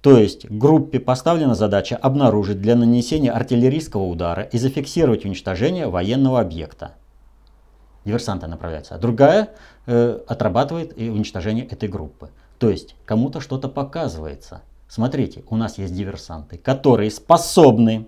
То 0.00 0.16
есть 0.16 0.48
группе 0.48 1.00
поставлена 1.00 1.54
задача 1.54 1.96
обнаружить 1.96 2.60
для 2.60 2.76
нанесения 2.76 3.32
артиллерийского 3.32 4.04
удара 4.04 4.42
и 4.42 4.58
зафиксировать 4.58 5.24
уничтожение 5.24 5.88
военного 5.88 6.40
объекта. 6.40 6.94
Диверсанты 8.04 8.46
направляются. 8.46 8.94
А 8.94 8.98
другая 8.98 9.50
э, 9.86 10.20
отрабатывает 10.26 10.96
и 10.98 11.10
уничтожение 11.10 11.66
этой 11.66 11.88
группы. 11.88 12.30
То 12.58 12.70
есть 12.70 12.94
кому-то 13.04 13.40
что-то 13.40 13.68
показывается. 13.68 14.62
Смотрите, 14.88 15.42
у 15.50 15.56
нас 15.56 15.78
есть 15.78 15.94
диверсанты, 15.94 16.58
которые 16.58 17.10
способны 17.10 18.06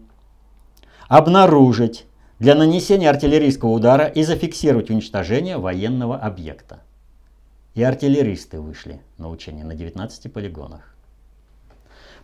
обнаружить 1.09 2.07
для 2.39 2.55
нанесения 2.55 3.11
артиллерийского 3.11 3.71
удара 3.71 4.07
и 4.07 4.23
зафиксировать 4.23 4.91
уничтожение 4.91 5.59
военного 5.59 6.17
объекта. 6.17 6.81
И 7.75 7.83
артиллеристы 7.83 8.61
вышли 8.61 9.03
на 9.19 9.29
учение 9.29 9.65
на 9.65 9.75
19 9.75 10.33
полигонах. 10.33 10.90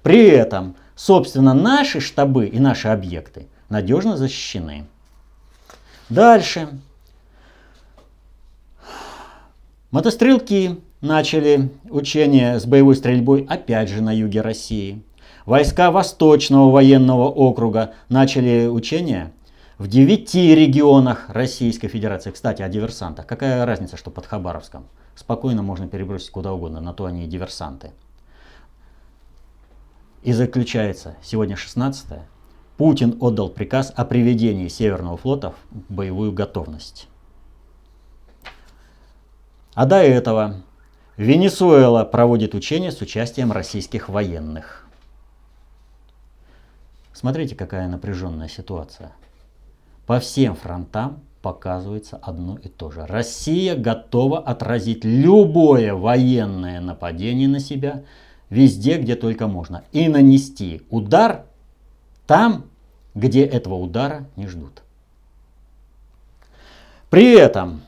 При 0.07 0.29
этом, 0.29 0.77
собственно, 0.95 1.53
наши 1.53 1.99
штабы 1.99 2.47
и 2.47 2.61
наши 2.61 2.87
объекты 2.87 3.49
надежно 3.69 4.17
защищены. 4.17 4.87
Дальше. 6.09 6.69
Мотострелки 9.91 10.79
начали 11.01 11.71
учения 11.91 12.61
с 12.61 12.67
боевой 12.67 12.95
стрельбой 12.95 13.47
опять 13.49 13.89
же 13.89 14.01
на 14.01 14.15
юге 14.15 14.43
России. 14.43 15.03
Войска 15.45 15.91
Восточного 15.91 16.71
военного 16.71 17.29
округа 17.29 17.95
начали 18.09 18.69
учения 18.69 19.33
в 19.77 19.89
девяти 19.89 20.55
регионах 20.55 21.25
Российской 21.31 21.89
Федерации. 21.89 22.31
Кстати, 22.31 22.63
о 22.63 22.69
диверсантах. 22.69 23.27
Какая 23.27 23.67
разница, 23.67 23.97
что 23.97 24.13
под 24.13 24.27
Хабаровском? 24.27 24.85
спокойно 25.17 25.63
можно 25.63 25.89
перебросить 25.89 26.31
куда 26.31 26.53
угодно, 26.53 26.81
на 26.81 26.93
то 26.93 27.07
они 27.07 27.25
и 27.25 27.27
диверсанты. 27.27 27.91
И 30.26 30.33
заключается, 30.33 31.14
сегодня 31.23 31.54
16 31.54 32.11
-е, 32.11 32.23
Путин 32.76 33.16
отдал 33.21 33.49
приказ 33.49 33.92
о 33.95 34.04
приведении 34.04 34.66
Северного 34.66 35.16
флота 35.16 35.54
в 35.71 35.85
боевую 35.88 36.33
готовность. 36.33 37.06
А 39.75 39.87
до 39.87 40.02
этого 40.02 40.64
Венесуэла 41.16 42.02
проводит 42.04 42.56
учения 42.56 42.90
с 42.90 43.00
участием 43.00 43.52
российских 43.52 44.09
военных. 44.09 44.88
Смотрите, 47.12 47.54
какая 47.54 47.87
напряженная 47.87 48.49
ситуация. 48.49 49.12
По 50.06 50.18
всем 50.18 50.56
фронтам 50.56 51.21
показывается 51.40 52.16
одно 52.21 52.59
и 52.59 52.68
то 52.68 52.90
же. 52.90 53.06
Россия 53.06 53.76
готова 53.76 54.40
отразить 54.40 55.04
любое 55.04 55.95
военное 55.95 56.80
нападение 56.80 57.47
на 57.47 57.61
себя 57.61 58.02
везде, 58.50 58.99
где 58.99 59.17
только 59.17 59.47
можно. 59.47 59.85
И 59.93 60.09
нанести 60.09 60.83
удар 60.91 61.47
там, 62.26 62.67
где 63.15 63.45
этого 63.45 63.75
удара 63.75 64.26
не 64.37 64.47
ждут. 64.47 64.83
При 67.11 67.33
этом 67.33 67.83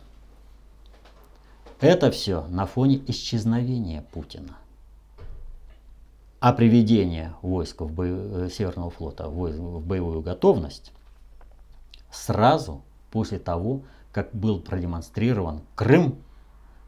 это 1.80 2.10
все 2.10 2.46
на 2.48 2.66
фоне 2.66 3.00
исчезновения 3.06 4.04
Путина. 4.12 4.56
А 6.40 6.52
приведение 6.52 7.34
войск 7.42 7.80
в 7.80 7.92
бо... 7.92 8.04
Э, 8.06 8.48
Северного 8.50 8.90
флота 8.90 9.28
в 9.28 9.80
боевую 9.80 10.22
готовность 10.22 10.92
сразу 12.12 12.82
после 13.10 13.38
того, 13.38 13.82
как 14.12 14.32
был 14.32 14.60
продемонстрирован 14.60 15.62
Крым, 15.74 16.18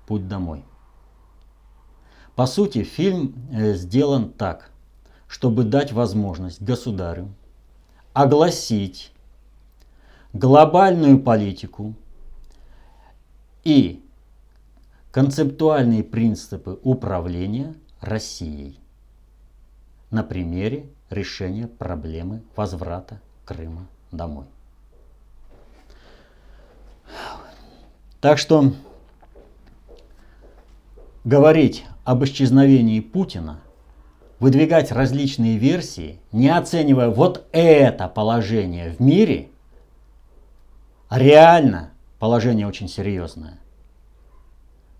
путь 0.06 0.28
домой. 0.28 0.64
По 2.40 2.46
сути, 2.46 2.84
фильм 2.84 3.34
э, 3.52 3.74
сделан 3.74 4.32
так, 4.32 4.70
чтобы 5.28 5.62
дать 5.62 5.92
возможность 5.92 6.62
государю 6.62 7.34
огласить 8.14 9.12
глобальную 10.32 11.20
политику 11.22 11.94
и 13.62 14.02
концептуальные 15.12 16.02
принципы 16.02 16.80
управления 16.82 17.74
Россией 18.00 18.80
на 20.10 20.22
примере 20.22 20.88
решения 21.10 21.68
проблемы 21.68 22.42
возврата 22.56 23.20
Крыма 23.44 23.86
домой. 24.12 24.46
Так 28.22 28.38
что 28.38 28.72
говорить 31.24 31.84
об 32.10 32.24
исчезновении 32.24 32.98
Путина, 32.98 33.60
выдвигать 34.40 34.90
различные 34.90 35.58
версии, 35.58 36.18
не 36.32 36.48
оценивая 36.48 37.08
вот 37.08 37.46
это 37.52 38.08
положение 38.08 38.90
в 38.90 38.98
мире, 38.98 39.48
реально 41.08 41.90
положение 42.18 42.66
очень 42.66 42.88
серьезное. 42.88 43.60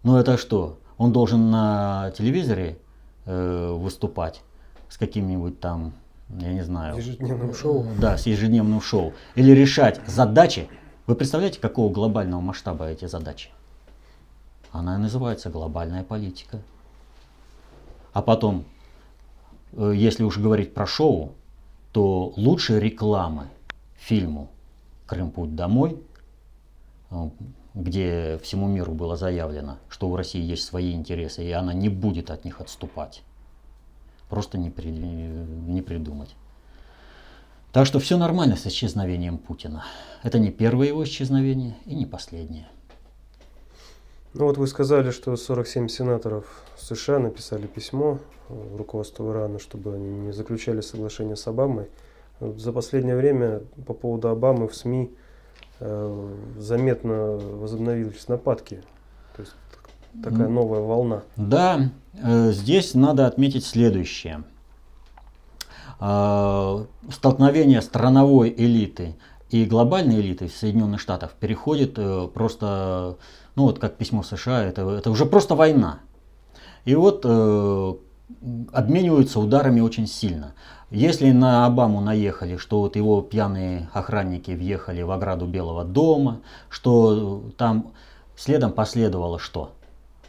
Ну 0.04 0.18
это 0.18 0.38
что? 0.38 0.78
Он 0.98 1.12
должен 1.12 1.50
на 1.50 2.12
телевизоре 2.16 2.78
э, 3.26 3.72
выступать 3.72 4.42
с 4.88 4.96
каким-нибудь 4.96 5.58
там, 5.58 5.94
я 6.28 6.52
не 6.52 6.62
знаю. 6.62 6.96
Ежедневным 6.96 7.52
шоу. 7.54 7.86
Да, 7.98 8.18
с 8.18 8.26
ежедневным 8.26 8.80
шоу. 8.80 9.14
Или 9.34 9.50
решать 9.50 10.00
задачи. 10.06 10.68
Вы 11.08 11.16
представляете, 11.16 11.58
какого 11.58 11.92
глобального 11.92 12.40
масштаба 12.40 12.86
эти 12.86 13.06
задачи? 13.06 13.48
Она 14.70 14.96
называется 14.96 15.50
глобальная 15.50 16.04
политика. 16.04 16.60
А 18.12 18.22
потом, 18.22 18.64
э, 19.72 19.92
если 19.94 20.22
уж 20.24 20.38
говорить 20.38 20.74
про 20.74 20.86
шоу, 20.86 21.32
то 21.92 22.32
лучшие 22.36 22.80
рекламы 22.80 23.48
фильму 23.96 24.48
«Крым. 25.06 25.30
Путь 25.30 25.54
домой» 25.54 26.00
э, 27.10 27.30
где 27.74 28.38
всему 28.42 28.66
миру 28.66 28.92
было 28.92 29.16
заявлено, 29.16 29.78
что 29.88 30.08
у 30.08 30.16
России 30.16 30.42
есть 30.42 30.64
свои 30.64 30.92
интересы, 30.92 31.44
и 31.44 31.50
она 31.52 31.72
не 31.72 31.88
будет 31.88 32.30
от 32.30 32.44
них 32.44 32.60
отступать. 32.60 33.22
Просто 34.28 34.58
не, 34.58 34.70
при, 34.70 34.90
не 34.90 35.82
придумать. 35.82 36.34
Так 37.72 37.86
что 37.86 38.00
все 38.00 38.16
нормально 38.16 38.56
с 38.56 38.66
исчезновением 38.66 39.38
Путина. 39.38 39.84
Это 40.22 40.38
не 40.38 40.50
первое 40.50 40.88
его 40.88 41.04
исчезновение 41.04 41.76
и 41.86 41.94
не 41.94 42.06
последнее. 42.06 42.68
Ну 44.34 44.44
вот 44.44 44.58
вы 44.58 44.66
сказали, 44.66 45.10
что 45.10 45.36
47 45.36 45.88
сенаторов 45.88 46.46
США 46.78 47.18
написали 47.18 47.66
письмо 47.66 48.18
руководству 48.48 49.30
Ирана, 49.30 49.58
чтобы 49.58 49.94
они 49.94 50.08
не 50.08 50.32
заключали 50.32 50.80
соглашение 50.80 51.36
с 51.36 51.46
Обамой. 51.46 51.86
За 52.40 52.72
последнее 52.72 53.16
время 53.16 53.62
по 53.86 53.92
поводу 53.92 54.28
Обамы 54.28 54.68
в 54.68 54.74
СМИ 54.74 55.10
Э, 55.80 56.36
заметно 56.58 57.38
возобновились 57.38 58.28
нападки. 58.28 58.82
То 59.34 59.42
есть 59.42 59.54
такая 60.22 60.48
новая 60.48 60.80
волна. 60.80 61.22
Да, 61.36 61.90
э, 62.22 62.52
здесь 62.52 62.94
надо 62.94 63.26
отметить 63.26 63.64
следующее. 63.64 64.44
Э, 65.98 66.84
столкновение 67.10 67.80
страновой 67.80 68.54
элиты 68.54 69.16
и 69.48 69.64
глобальной 69.64 70.20
элиты 70.20 70.48
Соединенных 70.48 71.00
Штатов 71.00 71.32
переходит 71.40 71.98
просто, 72.34 73.16
ну 73.56 73.64
вот 73.64 73.78
как 73.78 73.96
письмо 73.96 74.22
США, 74.22 74.64
это, 74.64 74.88
это 74.90 75.10
уже 75.10 75.26
просто 75.26 75.54
война. 75.54 76.00
И 76.84 76.94
вот 76.94 77.24
обмениваются 78.72 79.40
ударами 79.40 79.80
очень 79.80 80.06
сильно. 80.06 80.54
Если 80.90 81.30
на 81.30 81.66
Обаму 81.66 82.00
наехали, 82.00 82.56
что 82.56 82.80
вот 82.80 82.96
его 82.96 83.22
пьяные 83.22 83.88
охранники 83.92 84.50
въехали 84.50 85.02
в 85.02 85.10
ограду 85.10 85.46
Белого 85.46 85.84
дома, 85.84 86.40
что 86.68 87.44
там 87.56 87.92
следом 88.36 88.72
последовало 88.72 89.38
что? 89.38 89.72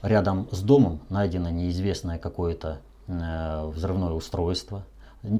Рядом 0.01 0.47
с 0.51 0.61
домом 0.61 0.99
найдено 1.09 1.49
неизвестное 1.49 2.17
какое-то 2.17 2.79
э, 3.07 3.71
взрывное 3.73 4.11
устройство, 4.11 4.83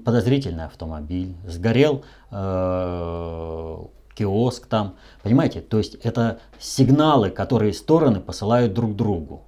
подозрительный 0.06 0.66
автомобиль, 0.66 1.36
сгорел 1.48 2.04
э, 2.32 3.78
киоск 4.22 4.68
там. 4.68 4.96
Понимаете, 5.24 5.62
то 5.62 5.80
есть 5.80 5.96
это 5.96 6.40
сигналы, 6.60 7.32
которые 7.32 7.74
стороны 7.74 8.20
посылают 8.20 8.74
друг 8.74 8.96
другу. 8.96 9.42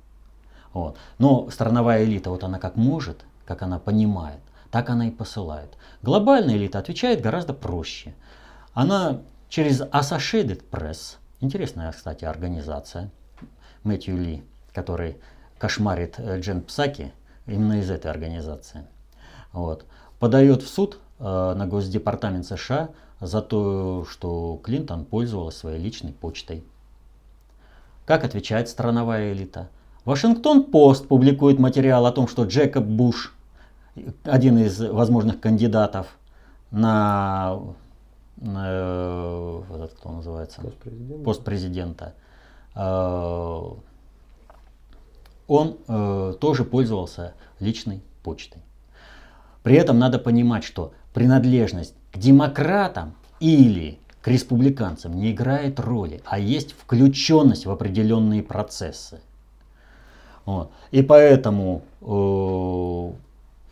Вот. 0.74 0.98
Но 1.20 1.50
страновая 1.52 2.04
элита, 2.04 2.32
вот 2.32 2.44
она 2.44 2.58
как 2.58 2.76
может, 2.76 3.24
как 3.46 3.62
она 3.62 3.78
понимает, 3.78 4.40
так 4.72 4.90
она 4.90 5.08
и 5.08 5.12
посылает. 5.12 5.70
Глобальная 6.02 6.56
элита 6.56 6.80
отвечает 6.80 7.22
гораздо 7.22 7.54
проще. 7.54 8.16
Она 8.74 9.22
через 9.50 9.82
Associated 9.82 10.64
Press, 10.72 11.18
интересная, 11.40 11.92
кстати, 11.92 12.26
организация, 12.26 13.12
Мэтью 13.84 14.18
Ли, 14.18 14.44
который 14.74 15.18
кошмарит 15.60 16.16
э, 16.18 16.40
Джен 16.40 16.62
Псаки, 16.62 17.14
именно 17.46 17.80
из 17.80 17.92
этой 17.92 18.10
организации, 18.10 18.88
вот, 19.52 19.86
подает 20.20 20.64
в 20.64 20.68
суд 20.68 20.98
э, 21.20 21.54
на 21.56 21.68
Госдепартамент 21.68 22.48
США 22.48 22.90
за 23.26 23.42
то, 23.42 24.06
что 24.10 24.60
Клинтон 24.64 25.06
пользовалась 25.06 25.58
своей 25.58 25.80
личной 25.80 26.12
почтой. 26.12 26.64
Как 28.06 28.24
отвечает 28.24 28.68
страновая 28.68 29.32
элита? 29.32 29.70
Вашингтон 30.06 30.66
Пост 30.66 31.08
публикует 31.08 31.60
материал 31.60 32.06
о 32.06 32.12
том, 32.12 32.28
что 32.28 32.44
Джекоб 32.44 32.84
Буш 32.84 33.34
один 34.24 34.58
из 34.58 34.80
возможных 34.80 35.40
кандидатов 35.40 36.08
на, 36.72 37.60
на 38.36 39.62
этот, 39.74 39.94
кто 39.94 40.10
называется? 40.12 40.62
Пост 41.24 41.44
президента. 41.44 42.14
Э, 42.76 43.62
он 45.48 45.78
э, 45.88 46.34
тоже 46.42 46.66
пользовался 46.66 47.36
личной 47.62 48.02
почтой. 48.24 48.62
При 49.62 49.76
этом 49.76 49.98
надо 49.98 50.20
понимать, 50.20 50.66
что 50.66 50.94
принадлежность 51.14 51.96
демократам 52.14 53.14
или 53.40 54.00
к 54.22 54.28
республиканцам 54.28 55.16
не 55.16 55.32
играет 55.32 55.80
роли, 55.80 56.22
а 56.26 56.40
есть 56.40 56.74
включенность 56.74 57.66
в 57.66 57.72
определенные 57.72 58.42
процессы. 58.42 59.20
Вот. 60.46 60.72
И 60.92 61.02
поэтому 61.02 61.84
э, 62.02 63.12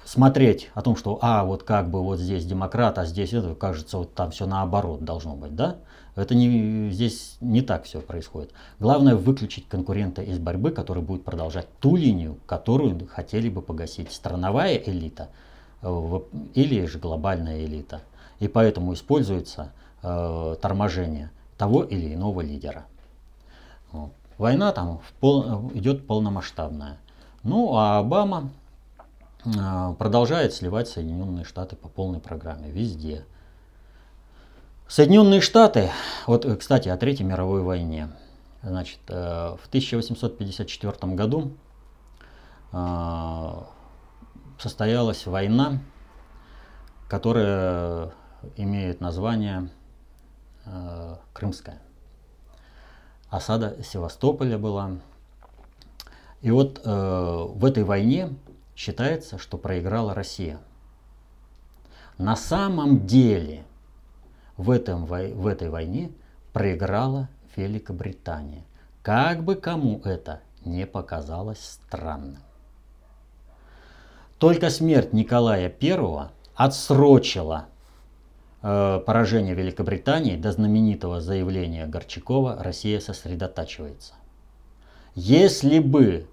смотреть 0.06 0.70
о 0.74 0.82
том, 0.82 0.96
что, 0.96 1.20
а, 1.22 1.46
вот 1.46 1.64
как 1.64 1.90
бы 1.90 2.02
вот 2.02 2.20
здесь 2.20 2.46
демократ, 2.46 2.98
а 2.98 3.06
здесь 3.06 3.34
это, 3.34 3.56
кажется, 3.56 3.98
вот 3.98 4.14
там 4.14 4.32
все 4.32 4.46
наоборот 4.46 5.04
должно 5.04 5.36
быть, 5.36 5.56
да? 5.56 5.78
Это 6.16 6.36
не, 6.36 6.90
здесь 6.92 7.38
не 7.40 7.62
так 7.62 7.86
все 7.86 8.02
происходит. 8.02 8.52
Главное 8.80 9.16
выключить 9.16 9.68
конкурента 9.70 10.22
из 10.22 10.40
борьбы, 10.40 10.72
который 10.72 11.02
будет 11.02 11.24
продолжать 11.24 11.68
ту 11.80 11.96
линию, 11.96 12.38
которую 12.46 13.08
хотели 13.08 13.48
бы 13.48 13.62
погасить 13.62 14.12
страновая 14.12 14.76
элита 14.76 15.30
э, 15.82 16.20
или 16.54 16.86
же 16.86 17.00
глобальная 17.00 17.64
элита. 17.64 18.02
И 18.42 18.48
поэтому 18.48 18.94
используется 18.96 19.72
э, 20.02 20.56
торможение 20.60 21.30
того 21.58 21.84
или 21.84 22.16
иного 22.16 22.42
лидера. 22.42 22.86
Война 24.40 24.72
там 24.72 24.98
в 24.98 25.14
пол, 25.20 25.70
идет 25.76 26.08
полномасштабная. 26.08 26.98
Ну, 27.44 27.76
а 27.76 28.00
Обама 28.00 28.50
э, 29.46 29.94
продолжает 30.00 30.56
сливать 30.56 30.88
Соединенные 30.88 31.46
Штаты 31.46 31.76
по 31.76 31.88
полной 31.88 32.20
программе 32.20 32.72
везде. 32.72 33.26
Соединенные 34.88 35.40
Штаты, 35.40 35.92
вот, 36.26 36.44
кстати, 36.60 36.90
о 36.90 36.98
Третьей 36.98 37.28
мировой 37.28 37.62
войне. 37.62 38.10
Значит, 38.64 39.02
э, 39.08 39.56
в 39.62 39.68
1854 39.68 41.14
году 41.14 41.52
э, 42.72 43.52
состоялась 44.58 45.28
война, 45.28 45.78
которая 47.08 48.14
имеет 48.56 49.02
название 49.02 49.70
э, 50.66 51.16
Крымская. 51.34 51.80
Осада 53.30 53.82
Севастополя 53.84 54.58
была. 54.58 54.98
И 56.42 56.52
вот 56.52 56.82
э, 56.84 56.90
в 56.90 57.64
этой 57.66 57.84
войне 57.84 58.36
считается, 58.76 59.38
что 59.38 59.58
проиграла 59.58 60.14
Россия. 60.14 60.60
На 62.18 62.36
самом 62.36 63.06
деле 63.06 63.64
в, 64.58 64.70
этом, 64.70 65.06
в 65.06 65.48
этой 65.48 65.70
войне 65.70 66.12
проиграла 66.54 67.30
Великобритания. 67.56 68.64
Как 69.02 69.44
бы 69.44 69.56
кому 69.56 70.02
это 70.04 70.42
не 70.64 70.86
показалось 70.86 71.64
странным. 71.64 72.38
Только 74.38 74.70
смерть 74.70 75.14
Николая 75.14 75.74
I 75.82 76.30
отсрочила 76.56 77.68
э, 78.62 79.00
поражение 79.06 79.56
Великобритании 79.56 80.36
до 80.36 80.52
знаменитого 80.52 81.22
заявления 81.22 81.88
Горчакова 81.88 82.58
«Россия 82.60 83.00
сосредотачивается». 83.00 84.14
Если 85.16 85.80
бы 85.80 86.28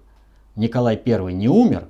Николай 0.55 1.01
I 1.05 1.33
не 1.33 1.49
умер, 1.49 1.87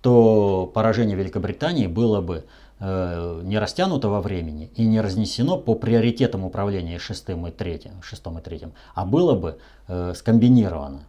то 0.00 0.70
поражение 0.72 1.16
Великобритании 1.16 1.86
было 1.86 2.20
бы 2.20 2.44
э, 2.78 3.40
не 3.44 3.58
растянуто 3.58 4.08
во 4.08 4.20
времени 4.20 4.70
и 4.74 4.86
не 4.86 5.00
разнесено 5.00 5.58
по 5.58 5.74
приоритетам 5.74 6.44
управления 6.44 6.98
шестым 6.98 7.46
и 7.46 7.50
третьим, 7.50 8.02
шестом 8.02 8.38
и 8.38 8.42
третьим, 8.42 8.72
а 8.94 9.04
было 9.04 9.34
бы 9.34 9.58
э, 9.88 10.12
скомбинировано. 10.14 11.04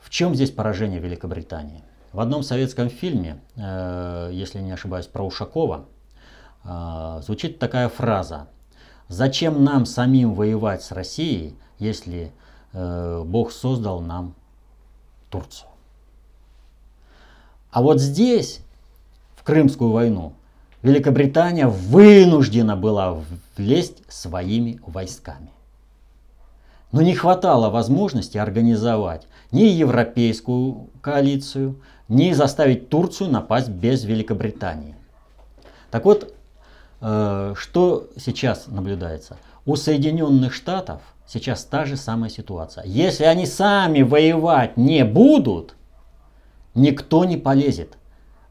В 0.00 0.10
чем 0.10 0.34
здесь 0.34 0.50
поражение 0.50 1.00
Великобритании? 1.00 1.82
В 2.12 2.20
одном 2.20 2.42
советском 2.42 2.90
фильме, 2.90 3.40
э, 3.56 4.30
если 4.32 4.60
не 4.60 4.72
ошибаюсь, 4.72 5.06
про 5.06 5.24
Ушакова, 5.24 5.86
звучит 6.64 7.58
такая 7.58 7.88
фраза. 7.88 8.48
Зачем 9.08 9.62
нам 9.64 9.84
самим 9.84 10.34
воевать 10.34 10.82
с 10.82 10.92
Россией, 10.92 11.54
если 11.78 12.32
э, 12.72 13.22
Бог 13.26 13.52
создал 13.52 14.00
нам 14.00 14.34
Турцию? 15.28 15.68
А 17.70 17.82
вот 17.82 18.00
здесь, 18.00 18.60
в 19.36 19.42
Крымскую 19.42 19.90
войну, 19.90 20.34
Великобритания 20.82 21.68
вынуждена 21.68 22.76
была 22.76 23.18
влезть 23.56 24.02
своими 24.08 24.80
войсками. 24.86 25.50
Но 26.90 27.02
не 27.02 27.14
хватало 27.14 27.70
возможности 27.70 28.36
организовать 28.36 29.26
ни 29.50 29.62
европейскую 29.62 30.90
коалицию, 31.00 31.80
ни 32.08 32.32
заставить 32.32 32.88
Турцию 32.88 33.30
напасть 33.30 33.68
без 33.68 34.04
Великобритании. 34.04 34.94
Так 35.90 36.04
вот, 36.04 36.34
что 37.02 38.10
сейчас 38.16 38.68
наблюдается? 38.68 39.36
У 39.66 39.74
Соединенных 39.74 40.54
Штатов 40.54 41.00
сейчас 41.26 41.64
та 41.64 41.84
же 41.84 41.96
самая 41.96 42.30
ситуация. 42.30 42.84
Если 42.84 43.24
они 43.24 43.46
сами 43.46 44.02
воевать 44.02 44.76
не 44.76 45.04
будут, 45.04 45.74
никто 46.74 47.24
не 47.24 47.36
полезет. 47.36 47.96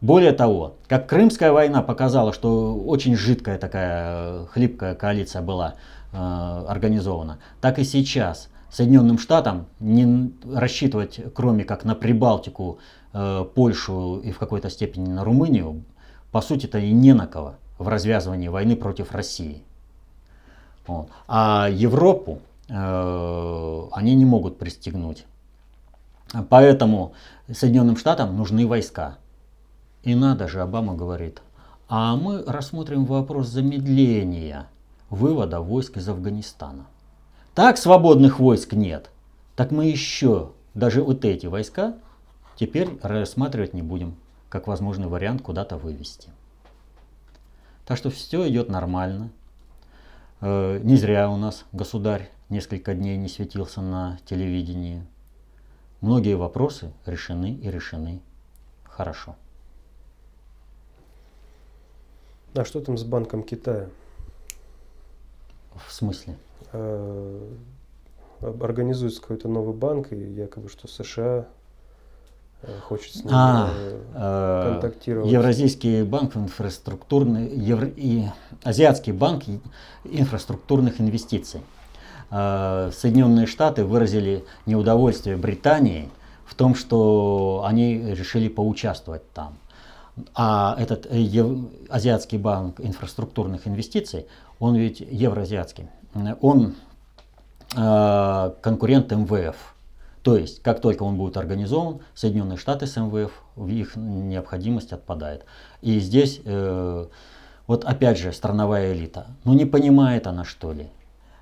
Более 0.01 0.31
того, 0.31 0.75
как 0.87 1.07
Крымская 1.07 1.51
война 1.51 1.81
показала, 1.83 2.33
что 2.33 2.75
очень 2.75 3.15
жидкая 3.15 3.57
такая 3.57 4.45
хлипкая 4.47 4.95
коалиция 4.95 5.43
была 5.43 5.75
э, 6.11 6.17
организована, 6.67 7.37
так 7.61 7.77
и 7.77 7.83
сейчас 7.83 8.49
Соединенным 8.71 9.19
Штатам 9.19 9.67
не 9.79 10.31
рассчитывать, 10.51 11.19
кроме 11.35 11.65
как 11.65 11.83
на 11.83 11.93
Прибалтику, 11.93 12.79
э, 13.13 13.45
Польшу 13.53 14.21
и 14.23 14.31
в 14.31 14.39
какой-то 14.39 14.71
степени 14.71 15.07
на 15.07 15.23
Румынию, 15.23 15.83
по 16.31 16.41
сути-то 16.41 16.79
и 16.79 16.91
не 16.91 17.13
на 17.13 17.27
кого 17.27 17.55
в 17.81 17.87
развязывании 17.87 18.47
войны 18.47 18.75
против 18.75 19.11
России. 19.11 19.63
Вот. 20.87 21.09
А 21.27 21.67
Европу 21.69 22.39
э, 22.69 23.87
они 23.91 24.15
не 24.15 24.25
могут 24.25 24.57
пристегнуть. 24.57 25.25
Поэтому 26.49 27.13
Соединенным 27.51 27.97
Штатам 27.97 28.37
нужны 28.37 28.65
войска. 28.65 29.17
И 30.03 30.15
надо 30.15 30.47
же, 30.47 30.61
Обама 30.61 30.95
говорит, 30.95 31.41
а 31.87 32.15
мы 32.15 32.43
рассмотрим 32.45 33.05
вопрос 33.05 33.47
замедления 33.47 34.67
вывода 35.09 35.59
войск 35.59 35.97
из 35.97 36.07
Афганистана. 36.07 36.85
Так 37.53 37.77
свободных 37.77 38.39
войск 38.39 38.73
нет. 38.73 39.09
Так 39.55 39.71
мы 39.71 39.85
еще 39.85 40.51
даже 40.73 41.03
вот 41.03 41.25
эти 41.25 41.47
войска 41.47 41.95
теперь 42.55 42.97
рассматривать 43.03 43.73
не 43.73 43.81
будем, 43.81 44.15
как 44.49 44.67
возможный 44.67 45.07
вариант 45.07 45.41
куда-то 45.41 45.77
вывести. 45.77 46.29
Так 47.91 47.97
что 47.97 48.09
все 48.09 48.47
идет 48.47 48.69
нормально. 48.69 49.31
Э, 50.39 50.79
не 50.81 50.95
зря 50.95 51.29
у 51.29 51.35
нас 51.35 51.65
государь 51.73 52.31
несколько 52.47 52.93
дней 52.93 53.17
не 53.17 53.27
светился 53.27 53.81
на 53.81 54.17
телевидении. 54.23 55.05
Многие 55.99 56.37
вопросы 56.37 56.93
решены 57.05 57.51
и 57.51 57.69
решены 57.69 58.21
хорошо. 58.85 59.35
А 62.55 62.63
что 62.63 62.79
там 62.79 62.97
с 62.97 63.03
Банком 63.03 63.43
Китая? 63.43 63.89
В 65.75 65.91
смысле? 65.91 66.37
А, 66.71 67.53
организуется 68.39 69.19
какой-то 69.19 69.49
новый 69.49 69.75
банк, 69.75 70.13
и 70.13 70.15
якобы 70.15 70.69
что 70.69 70.87
США 70.87 71.39
э, 71.39 71.45
хочет 72.87 73.13
с 73.13 73.23
ним 73.23 73.33
а, 73.33 73.69
э, 73.73 74.01
э, 74.15 74.71
контактировать. 74.71 75.31
Евразийский 75.31 76.03
банк 76.03 76.35
инфраструктурный, 76.35 77.49
евро, 77.55 77.87
и 77.87 78.25
Азиатский 78.63 79.13
банк 79.13 79.43
инфраструктурных 80.03 81.01
инвестиций. 81.01 81.61
Соединенные 82.29 83.45
Штаты 83.45 83.83
выразили 83.83 84.45
неудовольствие 84.65 85.35
Британии 85.35 86.09
в 86.45 86.55
том, 86.55 86.75
что 86.75 87.63
они 87.65 87.97
решили 88.13 88.47
поучаствовать 88.47 89.29
там. 89.33 89.57
А 90.35 90.75
этот 90.77 91.07
э, 91.09 91.55
Азиатский 91.89 92.37
банк 92.37 92.79
инфраструктурных 92.79 93.67
инвестиций, 93.67 94.27
он 94.59 94.75
ведь 94.75 94.99
евроазиатский, 94.99 95.87
он 96.41 96.75
э, 97.75 98.51
конкурент 98.61 99.11
МВФ. 99.11 99.55
То 100.23 100.37
есть, 100.37 100.61
как 100.61 100.81
только 100.81 101.03
он 101.03 101.17
будет 101.17 101.37
организован, 101.37 101.99
Соединенные 102.13 102.57
Штаты 102.57 102.85
с 102.87 102.95
МВФ, 102.95 103.31
их 103.67 103.95
необходимость 103.95 104.93
отпадает. 104.93 105.45
И 105.81 105.99
здесь, 105.99 106.41
э, 106.45 107.07
вот 107.67 107.85
опять 107.85 108.19
же, 108.19 108.31
страновая 108.31 108.93
элита. 108.93 109.27
Ну 109.43 109.53
не 109.53 109.65
понимает 109.65 110.27
она 110.27 110.43
что 110.43 110.73
ли? 110.73 110.89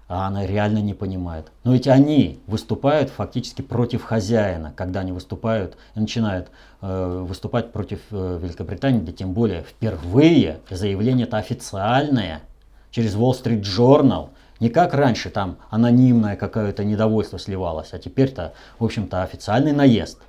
а 0.10 0.26
она 0.26 0.46
реально 0.46 0.80
не 0.80 0.96
понимает. 0.96 1.52
Но 1.64 1.74
ведь 1.74 1.88
они 1.88 2.40
выступают 2.48 3.12
фактически 3.12 3.62
против 3.62 4.04
хозяина, 4.04 4.74
когда 4.76 5.02
они 5.02 5.12
выступают 5.12 5.78
и 5.94 6.00
начинают 6.00 6.50
э, 6.82 7.24
выступать 7.28 7.72
против 7.72 8.00
э, 8.10 8.40
Великобритании, 8.42 9.02
да 9.02 9.12
тем 9.12 9.34
более 9.34 9.62
впервые 9.62 10.62
заявление 10.72 11.28
это 11.28 11.38
официальное 11.38 12.42
через 12.90 13.16
Wall 13.16 13.34
Street 13.40 13.62
Journal. 13.62 14.30
Не 14.60 14.70
как 14.70 14.94
раньше 14.94 15.30
там 15.30 15.58
анонимное 15.70 16.36
какое-то 16.36 16.84
недовольство 16.84 17.38
сливалось, 17.40 17.94
а 17.94 18.00
теперь-то, 18.00 18.54
в 18.78 18.86
общем-то, 18.86 19.24
официальный 19.24 19.72
наезд. 19.72 20.20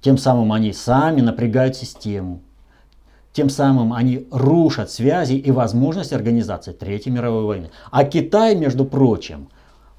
Тем 0.00 0.16
самым 0.16 0.52
они 0.52 0.72
сами 0.72 1.20
напрягают 1.20 1.76
систему, 1.76 2.40
тем 3.32 3.50
самым 3.50 3.92
они 3.92 4.26
рушат 4.30 4.90
связи 4.90 5.34
и 5.34 5.50
возможность 5.50 6.14
организации 6.14 6.72
Третьей 6.72 7.12
мировой 7.12 7.44
войны. 7.44 7.70
А 7.90 8.04
Китай, 8.04 8.56
между 8.56 8.86
прочим, 8.86 9.48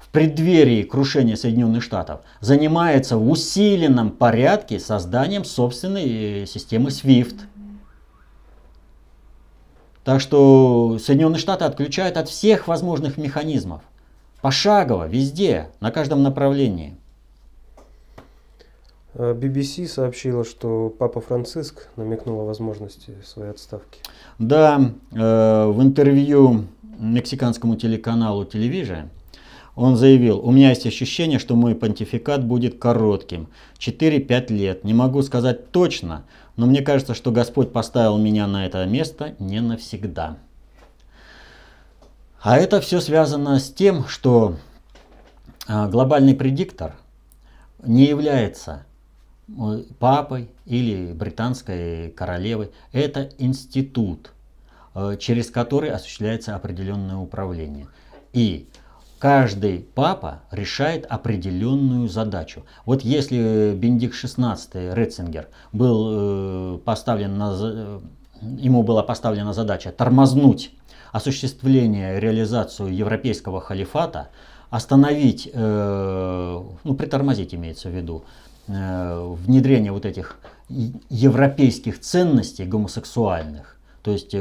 в 0.00 0.08
преддверии 0.08 0.82
крушения 0.82 1.36
Соединенных 1.36 1.84
Штатов 1.84 2.22
занимается 2.40 3.16
в 3.16 3.30
усиленном 3.30 4.10
порядке 4.10 4.80
созданием 4.80 5.44
собственной 5.44 6.42
э, 6.42 6.46
системы 6.46 6.88
SWIFT. 6.88 7.36
Так 10.08 10.22
что 10.22 10.96
Соединенные 10.98 11.38
Штаты 11.38 11.66
отключают 11.66 12.16
от 12.16 12.30
всех 12.30 12.66
возможных 12.66 13.18
механизмов. 13.18 13.82
Пошагово, 14.40 15.06
везде, 15.06 15.68
на 15.80 15.90
каждом 15.90 16.22
направлении. 16.22 16.96
BBC 19.14 19.84
а 19.84 19.88
сообщила, 19.88 20.46
что 20.46 20.88
Папа 20.98 21.20
Франциск 21.20 21.88
намекнул 21.96 22.40
о 22.40 22.46
возможности 22.46 23.16
своей 23.22 23.50
отставки. 23.50 24.00
Да, 24.38 24.92
э, 25.12 25.66
в 25.66 25.82
интервью 25.82 26.64
мексиканскому 26.98 27.76
телеканалу 27.76 28.46
Телевижа 28.46 29.10
Он 29.76 29.98
заявил, 29.98 30.40
у 30.40 30.50
меня 30.50 30.70
есть 30.70 30.86
ощущение, 30.86 31.38
что 31.38 31.54
мой 31.54 31.74
понтификат 31.74 32.46
будет 32.46 32.78
коротким, 32.78 33.48
4-5 33.78 34.50
лет. 34.50 34.84
Не 34.84 34.94
могу 34.94 35.20
сказать 35.20 35.70
точно, 35.70 36.24
но 36.58 36.66
мне 36.66 36.82
кажется, 36.82 37.14
что 37.14 37.30
Господь 37.30 37.72
поставил 37.72 38.18
меня 38.18 38.48
на 38.48 38.66
это 38.66 38.84
место 38.84 39.36
не 39.38 39.60
навсегда. 39.60 40.38
А 42.42 42.58
это 42.58 42.80
все 42.80 43.00
связано 43.00 43.60
с 43.60 43.72
тем, 43.72 44.08
что 44.08 44.56
а, 45.68 45.86
глобальный 45.86 46.34
предиктор 46.34 46.96
не 47.84 48.06
является 48.06 48.86
э, 49.48 49.84
папой 50.00 50.50
или 50.66 51.12
британской 51.12 52.10
королевой. 52.10 52.72
Это 52.90 53.30
институт, 53.38 54.32
э, 54.96 55.16
через 55.20 55.52
который 55.52 55.90
осуществляется 55.90 56.56
определенное 56.56 57.18
управление. 57.18 57.86
И 58.32 58.68
каждый 59.18 59.80
папа 59.94 60.42
решает 60.50 61.06
определенную 61.06 62.08
задачу. 62.08 62.64
Вот 62.84 63.02
если 63.02 63.74
Бендик 63.76 64.14
XVI 64.14 64.94
Ретцингер 64.94 65.48
был 65.72 66.76
э, 66.76 66.78
поставлен 66.84 67.36
на, 67.36 67.56
э, 67.60 68.00
ему 68.40 68.82
была 68.82 69.02
поставлена 69.02 69.52
задача 69.52 69.92
тормознуть 69.92 70.72
осуществление, 71.12 72.20
реализацию 72.20 72.94
европейского 72.94 73.60
халифата, 73.60 74.28
остановить, 74.70 75.50
э, 75.52 76.62
ну 76.84 76.94
притормозить 76.94 77.54
имеется 77.54 77.88
в 77.88 77.92
виду, 77.92 78.24
внедрение 78.66 79.92
вот 79.92 80.04
этих 80.04 80.36
европейских 80.68 82.00
ценностей 82.02 82.66
гомосексуальных, 82.66 83.78
то 84.02 84.10
есть 84.10 84.34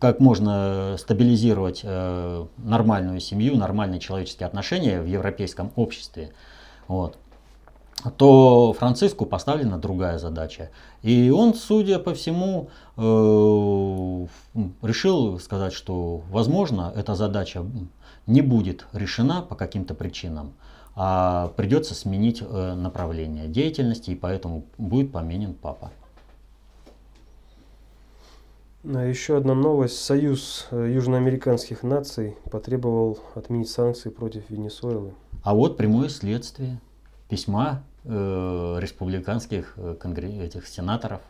как 0.00 0.20
можно 0.20 0.96
стабилизировать 0.98 1.80
э, 1.84 2.46
нормальную 2.58 3.20
семью, 3.20 3.56
нормальные 3.56 4.00
человеческие 4.00 4.46
отношения 4.46 5.00
в 5.00 5.06
европейском 5.06 5.72
обществе, 5.76 6.32
вот, 6.88 7.18
то 8.16 8.72
Франциску 8.72 9.26
поставлена 9.26 9.78
другая 9.78 10.18
задача. 10.18 10.70
И 11.02 11.30
он, 11.30 11.54
судя 11.54 11.98
по 11.98 12.14
всему, 12.14 12.68
э, 12.96 14.26
решил 14.82 15.38
сказать, 15.40 15.72
что, 15.72 16.22
возможно, 16.30 16.92
эта 16.94 17.14
задача 17.14 17.64
не 18.26 18.42
будет 18.42 18.86
решена 18.92 19.42
по 19.42 19.54
каким-то 19.54 19.94
причинам, 19.94 20.54
а 20.94 21.52
придется 21.56 21.94
сменить 21.94 22.42
э, 22.42 22.74
направление 22.74 23.48
деятельности, 23.48 24.10
и 24.10 24.16
поэтому 24.16 24.64
будет 24.78 25.12
поменен 25.12 25.54
папа. 25.54 25.90
Еще 28.86 29.36
одна 29.36 29.54
новость. 29.54 29.98
Союз 29.98 30.68
э, 30.70 30.92
южноамериканских 30.94 31.82
наций 31.82 32.36
потребовал 32.52 33.18
отменить 33.34 33.68
санкции 33.68 34.10
против 34.10 34.48
Венесуэлы. 34.48 35.12
А 35.42 35.56
вот 35.56 35.76
прямое 35.76 36.08
следствие 36.08 36.80
письма 37.28 37.82
э, 38.04 38.76
республиканских 38.78 39.74
э, 39.76 39.96
конгресс, 39.98 40.34
этих 40.34 40.68
сенаторов. 40.68 41.20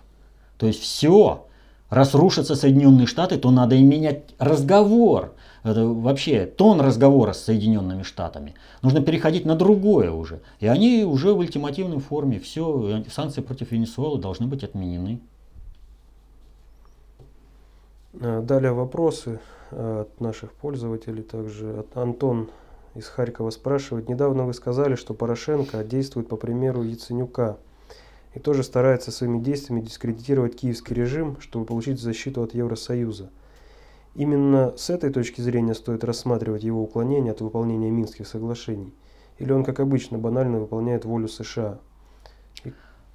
То 0.58 0.66
есть 0.66 0.82
все, 0.82 1.46
раз 1.88 2.14
рушатся 2.14 2.56
Соединенные 2.56 3.06
Штаты, 3.06 3.38
то 3.38 3.50
надо 3.50 3.74
и 3.74 3.82
менять 3.82 4.34
разговор. 4.38 5.32
Это 5.62 5.86
вообще 5.86 6.44
тон 6.44 6.82
разговора 6.82 7.32
с 7.32 7.42
Соединенными 7.42 8.02
Штатами. 8.02 8.54
Нужно 8.82 9.00
переходить 9.00 9.46
на 9.46 9.56
другое 9.56 10.10
уже. 10.10 10.42
И 10.60 10.66
они 10.66 11.04
уже 11.04 11.32
в 11.32 11.38
ультимативной 11.38 12.00
форме. 12.00 12.38
Все, 12.38 13.02
санкции 13.10 13.40
против 13.40 13.72
Венесуэлы 13.72 14.20
должны 14.20 14.46
быть 14.46 14.62
отменены. 14.62 15.22
Э, 18.20 18.40
далее 18.40 18.72
вопросы 18.72 19.40
э, 19.70 20.00
от 20.02 20.20
наших 20.20 20.52
пользователей. 20.52 21.22
Также 21.22 21.80
от 21.80 21.96
Антон 21.96 22.50
из 22.94 23.06
Харькова 23.08 23.50
спрашивает. 23.50 24.08
Недавно 24.08 24.44
вы 24.44 24.54
сказали, 24.54 24.94
что 24.94 25.14
Порошенко 25.14 25.84
действует 25.84 26.28
по 26.28 26.36
примеру 26.36 26.82
Яценюка 26.82 27.58
и 28.34 28.38
тоже 28.38 28.62
старается 28.62 29.10
своими 29.10 29.38
действиями 29.40 29.82
дискредитировать 29.82 30.56
киевский 30.56 30.94
режим, 30.94 31.40
чтобы 31.40 31.66
получить 31.66 32.00
защиту 32.00 32.42
от 32.42 32.54
Евросоюза. 32.54 33.30
Именно 34.14 34.74
с 34.78 34.88
этой 34.88 35.10
точки 35.10 35.42
зрения 35.42 35.74
стоит 35.74 36.02
рассматривать 36.02 36.62
его 36.62 36.82
уклонение 36.82 37.32
от 37.32 37.42
выполнения 37.42 37.90
Минских 37.90 38.26
соглашений. 38.26 38.94
Или 39.38 39.52
он, 39.52 39.62
как 39.62 39.80
обычно, 39.80 40.16
банально 40.16 40.58
выполняет 40.58 41.04
волю 41.04 41.28
США? 41.28 41.78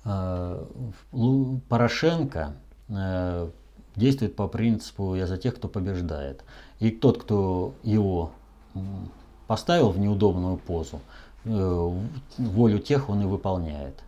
А, 0.03 0.67
Порошенко 1.69 2.55
э, 2.89 3.49
действует 3.95 4.35
по 4.35 4.47
принципу 4.47 5.15
«я 5.15 5.27
за 5.27 5.37
тех, 5.37 5.55
кто 5.55 5.67
побеждает». 5.67 6.43
И 6.79 6.91
тот, 6.91 7.21
кто 7.21 7.73
его 7.83 8.31
поставил 9.47 9.89
в 9.89 9.99
неудобную 9.99 10.57
позу, 10.57 11.01
э, 11.43 11.99
волю 12.37 12.79
тех 12.79 13.09
он 13.09 13.21
и 13.21 13.25
выполняет. 13.25 14.01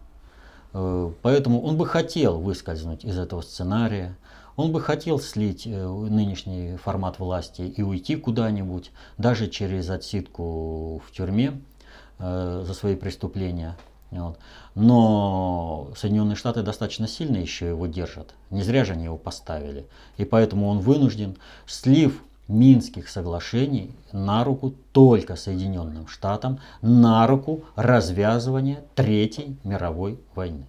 Э, 0.74 1.12
поэтому 1.22 1.62
он 1.62 1.78
бы 1.78 1.86
хотел 1.86 2.40
выскользнуть 2.40 3.04
из 3.04 3.18
этого 3.18 3.42
сценария, 3.42 4.16
он 4.56 4.72
бы 4.72 4.80
хотел 4.80 5.20
слить 5.20 5.68
э, 5.68 5.88
нынешний 5.88 6.78
формат 6.78 7.20
власти 7.20 7.62
и 7.62 7.82
уйти 7.82 8.16
куда-нибудь, 8.16 8.92
даже 9.18 9.50
через 9.50 9.90
отсидку 9.90 11.02
в 11.06 11.12
тюрьме 11.12 11.62
за 12.20 12.74
свои 12.74 12.96
преступления. 12.96 13.76
Вот. 14.20 14.38
Но 14.76 15.90
Соединенные 15.96 16.36
Штаты 16.36 16.62
достаточно 16.62 17.08
сильно 17.08 17.38
еще 17.38 17.68
его 17.68 17.88
держат. 17.88 18.34
Не 18.50 18.64
зря 18.64 18.86
же 18.86 18.94
они 18.94 19.06
его 19.06 19.18
поставили. 19.18 19.86
И 20.18 20.26
поэтому 20.26 20.68
он 20.68 20.80
вынужден, 20.80 21.38
слив 21.66 22.24
Минских 22.48 23.08
соглашений 23.08 23.92
на 24.12 24.44
руку 24.44 24.74
только 24.92 25.38
Соединенным 25.38 26.08
Штатам, 26.08 26.60
на 26.82 27.26
руку 27.26 27.64
развязывания 27.76 28.84
Третьей 28.96 29.56
мировой 29.64 30.20
войны. 30.36 30.66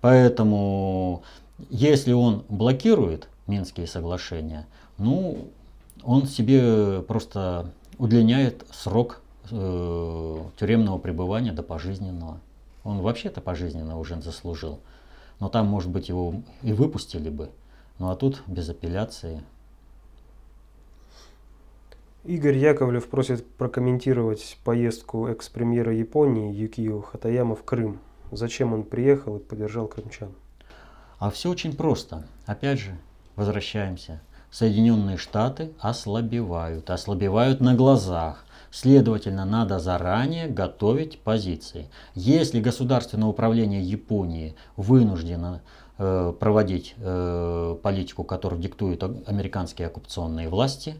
Поэтому, 0.00 1.22
если 1.68 2.12
он 2.12 2.44
блокирует 2.48 3.28
Минские 3.46 3.86
соглашения, 3.86 4.66
ну, 4.98 5.48
он 6.02 6.26
себе 6.26 7.02
просто 7.02 7.70
удлиняет 7.98 8.64
срок 8.72 9.20
э, 9.50 10.38
тюремного 10.58 10.98
пребывания 10.98 11.52
до 11.52 11.62
пожизненного. 11.62 12.40
Он 12.86 13.00
вообще-то 13.00 13.40
пожизненно 13.40 13.98
уже 13.98 14.22
заслужил. 14.22 14.78
Но 15.40 15.48
там, 15.48 15.66
может 15.66 15.90
быть, 15.90 16.08
его 16.08 16.36
и 16.62 16.72
выпустили 16.72 17.30
бы. 17.30 17.50
Ну 17.98 18.10
а 18.10 18.14
тут 18.14 18.44
без 18.46 18.68
апелляции. 18.68 19.42
Игорь 22.22 22.56
Яковлев 22.56 23.08
просит 23.08 23.44
прокомментировать 23.56 24.56
поездку 24.62 25.26
экс-премьера 25.26 25.92
Японии 25.92 26.54
Юкио 26.54 27.00
Хатаяма 27.00 27.56
в 27.56 27.64
Крым. 27.64 27.98
Зачем 28.30 28.72
он 28.72 28.84
приехал 28.84 29.38
и 29.38 29.40
поддержал 29.40 29.88
крымчан? 29.88 30.30
А 31.18 31.30
все 31.30 31.50
очень 31.50 31.76
просто. 31.76 32.28
Опять 32.46 32.78
же, 32.78 32.96
возвращаемся. 33.34 34.20
Соединенные 34.52 35.16
Штаты 35.16 35.72
ослабевают, 35.80 36.88
ослабевают 36.90 37.60
на 37.60 37.74
глазах. 37.74 38.45
Следовательно, 38.78 39.46
надо 39.46 39.78
заранее 39.78 40.48
готовить 40.48 41.18
позиции. 41.20 41.88
Если 42.14 42.60
государственное 42.60 43.26
управление 43.26 43.80
Японии 43.80 44.54
вынуждено 44.76 45.62
э, 45.96 46.34
проводить 46.38 46.94
э, 46.98 47.76
политику, 47.82 48.22
которую 48.22 48.60
диктуют 48.60 49.02
американские 49.02 49.88
оккупационные 49.88 50.50
власти, 50.50 50.96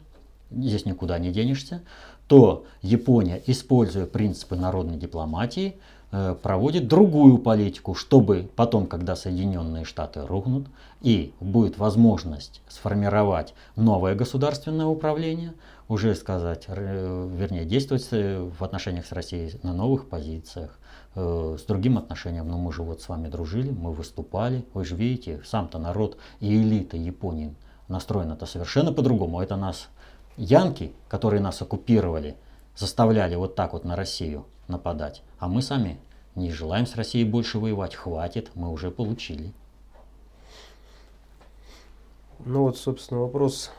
здесь 0.51 0.87
никуда 0.87 1.19
не 1.19 1.31
денешься, 1.31 1.83
то 2.29 2.65
Япония, 2.81 3.43
используя 3.47 4.07
принципы 4.07 4.57
народной 4.57 4.97
дипломатии, 4.97 5.77
э, 6.13 6.35
проводит 6.43 6.89
другую 6.89 7.37
политику, 7.37 7.95
чтобы 7.95 8.49
потом, 8.57 8.87
когда 8.87 9.15
Соединенные 9.17 9.85
Штаты 9.85 10.25
рухнут 10.25 10.67
и 11.03 11.35
будет 11.41 11.77
возможность 11.77 12.63
сформировать 12.69 13.53
новое 13.77 14.15
государственное 14.15 14.87
управление, 14.87 15.53
уже 15.89 16.15
сказать, 16.15 16.67
вернее, 16.69 17.65
действовать 17.65 18.09
э, 18.11 18.41
в 18.41 18.65
отношениях 18.65 19.07
с 19.07 19.13
Россией 19.13 19.59
на 19.63 19.73
новых 19.73 20.09
позициях, 20.09 20.79
э, 21.15 21.57
с 21.59 21.63
другим 21.63 21.97
отношением. 21.99 22.49
Но 22.49 22.59
мы 22.59 22.73
же 22.73 22.83
вот 22.83 23.03
с 23.03 23.09
вами 23.09 23.29
дружили, 23.29 23.71
мы 23.71 23.93
выступали. 23.93 24.65
Вы 24.75 24.85
же 24.85 24.97
видите, 24.97 25.41
сам-то 25.45 25.79
народ 25.79 26.19
и 26.41 26.57
элита 26.57 26.97
Японии 26.97 27.55
настроена 27.89 28.33
это 28.33 28.47
совершенно 28.47 28.93
по-другому. 28.93 29.41
Это 29.41 29.57
нас, 29.57 29.89
янки, 30.37 30.93
которые 31.09 31.41
нас 31.41 31.63
оккупировали, 31.63 32.37
заставляли 32.77 33.37
вот 33.37 33.55
так 33.55 33.73
вот 33.73 33.85
на 33.85 33.97
Россию 33.97 34.47
нападать. 34.69 35.23
А 35.39 35.49
мы 35.49 35.63
сами 35.63 35.99
не 36.35 36.51
желаем 36.51 36.87
с 36.87 36.97
Россией 36.97 37.25
больше 37.25 37.59
воевать. 37.59 37.95
Хватит, 37.95 38.51
мы 38.55 38.71
уже 38.71 38.91
получили. 38.91 39.53
Ну 42.45 42.63
вот, 42.63 42.77
собственно, 42.77 43.21
вопрос 43.21 43.71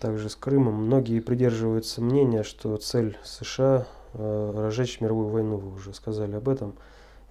также 0.00 0.28
с 0.28 0.36
Крымом. 0.36 0.74
Многие 0.74 1.20
придерживаются 1.20 2.00
мнения, 2.00 2.42
что 2.42 2.76
цель 2.76 3.18
США 3.24 3.86
э, 4.12 4.52
разжечь 4.54 5.00
мировую 5.00 5.28
войну, 5.28 5.56
вы 5.56 5.74
уже 5.74 5.92
сказали 5.92 6.36
об 6.36 6.48
этом. 6.48 6.74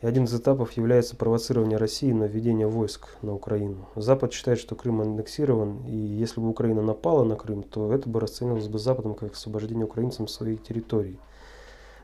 И 0.02 0.06
один 0.06 0.26
из 0.26 0.36
этапов 0.36 0.74
является 0.74 1.16
провоцирование 1.16 1.78
России 1.78 2.12
на 2.12 2.26
введение 2.26 2.68
войск 2.68 3.08
на 3.22 3.34
Украину. 3.34 3.88
Запад 3.96 4.34
считает, 4.34 4.60
что 4.60 4.76
Крым 4.76 5.00
аннексирован, 5.00 5.86
и 5.88 5.96
если 5.96 6.42
бы 6.42 6.50
Украина 6.50 6.82
напала 6.82 7.24
на 7.24 7.38
Крым, 7.38 7.64
то 7.64 7.94
это 7.94 8.10
бы 8.10 8.20
расценивалось 8.20 8.68
бы 8.68 8.78
Западом 8.80 9.16
как 9.16 9.32
освобождение 9.34 9.86
украинцам 9.86 10.28
своей 10.28 10.58
территории. 10.58 11.18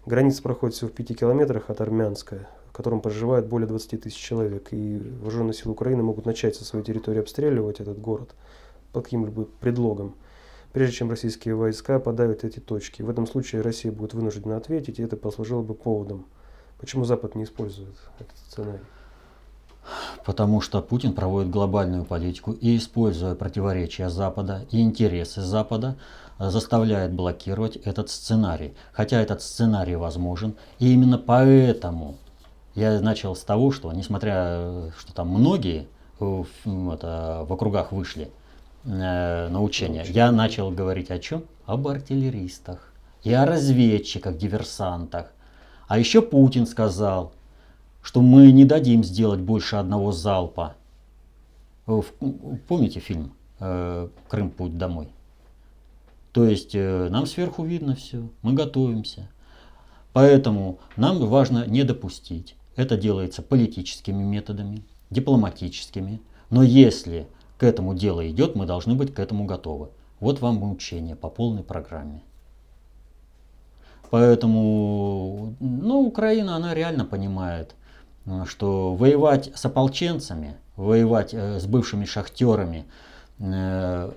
Граница 0.06 0.42
проходит 0.42 0.78
всего 0.78 0.90
в 0.90 0.94
пяти 0.94 1.14
километрах 1.14 1.70
от 1.70 1.82
Армянска, 1.82 2.48
в 2.70 2.72
котором 2.72 3.02
проживает 3.02 3.48
более 3.48 3.68
20 3.68 4.02
тысяч 4.02 4.18
человек, 4.18 4.70
и 4.72 4.98
вооруженные 5.20 5.54
силы 5.54 5.74
Украины 5.74 6.02
могут 6.02 6.26
начать 6.26 6.56
со 6.56 6.64
своей 6.64 6.86
территории 6.86 7.20
обстреливать 7.20 7.82
этот 7.82 8.00
город 8.00 8.34
под 8.92 9.06
каким-либо 9.06 9.46
предлогом, 9.60 10.16
прежде 10.74 10.96
чем 10.98 11.10
российские 11.10 11.56
войска 11.56 12.00
подавят 12.00 12.44
эти 12.44 12.60
точки. 12.60 13.02
В 13.02 13.10
этом 13.10 13.28
случае 13.28 13.62
Россия 13.62 13.92
будет 13.92 14.14
вынуждена 14.14 14.58
ответить, 14.58 15.00
и 15.00 15.04
это 15.04 15.18
послужило 15.18 15.62
бы 15.62 15.74
поводом– 15.74 16.26
Почему 16.80 17.04
Запад 17.04 17.36
не 17.36 17.44
использует 17.44 17.96
этот 18.20 18.38
сценарий? 18.38 18.80
Потому 20.26 20.62
что 20.62 20.82
Путин 20.82 21.14
проводит 21.14 21.50
глобальную 21.50 22.06
политику 22.06 22.54
и, 22.54 22.78
используя 22.78 23.36
противоречия 23.36 24.10
Запада 24.10 24.66
и 24.72 24.82
интересы 24.82 25.42
Запада, 25.42 25.98
заставляет 26.38 27.12
блокировать 27.12 27.76
этот 27.76 28.10
сценарий. 28.10 28.76
Хотя 28.94 29.20
этот 29.20 29.42
сценарий 29.42 29.96
возможен. 29.96 30.56
И 30.80 30.94
именно 30.94 31.18
поэтому 31.18 32.16
я 32.76 33.00
начал 33.02 33.36
с 33.36 33.44
того, 33.44 33.72
что, 33.72 33.92
несмотря, 33.92 34.92
что 34.98 35.14
там 35.14 35.28
многие 35.30 35.88
в, 36.20 36.46
это, 36.94 37.46
в 37.48 37.52
округах 37.52 37.92
вышли 37.92 38.32
э, 38.84 39.48
на 39.50 39.62
учения, 39.62 40.06
я 40.08 40.32
начал 40.32 40.72
говорить 40.72 41.12
о 41.12 41.20
чем? 41.20 41.44
Об 41.66 41.88
артиллеристах 41.88 42.94
и 43.24 43.34
о 43.34 43.46
разведчиках, 43.46 44.38
диверсантах. 44.38 45.32
А 45.88 45.98
еще 45.98 46.22
Путин 46.22 46.66
сказал, 46.66 47.34
что 48.02 48.22
мы 48.22 48.52
не 48.52 48.66
дадим 48.66 49.04
сделать 49.04 49.40
больше 49.40 49.76
одного 49.76 50.12
залпа. 50.12 50.76
Помните 52.68 53.00
фильм 53.00 53.34
э, 53.60 54.08
«Крым. 54.28 54.52
Путь 54.52 54.78
домой»? 54.78 55.10
То 56.32 56.46
есть 56.46 56.76
э, 56.76 57.10
нам 57.10 57.26
сверху 57.26 57.64
видно 57.64 57.96
все, 57.96 58.30
мы 58.42 58.54
готовимся. 58.54 59.28
Поэтому 60.14 60.80
нам 60.96 61.20
важно 61.28 61.66
не 61.66 61.84
допустить. 61.84 62.56
Это 62.76 62.98
делается 62.98 63.42
политическими 63.42 64.24
методами, 64.24 64.84
дипломатическими. 65.10 66.22
Но 66.50 66.64
если 66.64 67.28
к 67.60 67.64
этому 67.64 67.94
дело 67.94 68.28
идет, 68.28 68.56
мы 68.56 68.66
должны 68.66 68.96
быть 68.96 69.14
к 69.14 69.20
этому 69.20 69.46
готовы. 69.46 69.90
Вот 70.22 70.40
вам 70.40 70.64
учение 70.72 71.16
по 71.16 71.30
полной 71.30 71.64
программе. 71.64 72.22
Поэтому, 74.10 75.56
ну, 75.60 76.00
Украина, 76.02 76.56
она 76.56 76.74
реально 76.74 77.06
понимает, 77.06 77.76
э, 78.26 78.46
что 78.48 78.96
воевать 78.96 79.52
с 79.54 79.66
ополченцами, 79.66 80.56
воевать 80.78 81.34
э, 81.34 81.60
с 81.60 81.68
бывшими 81.68 82.06
шахтерами 82.06 82.86
э, 83.40 84.12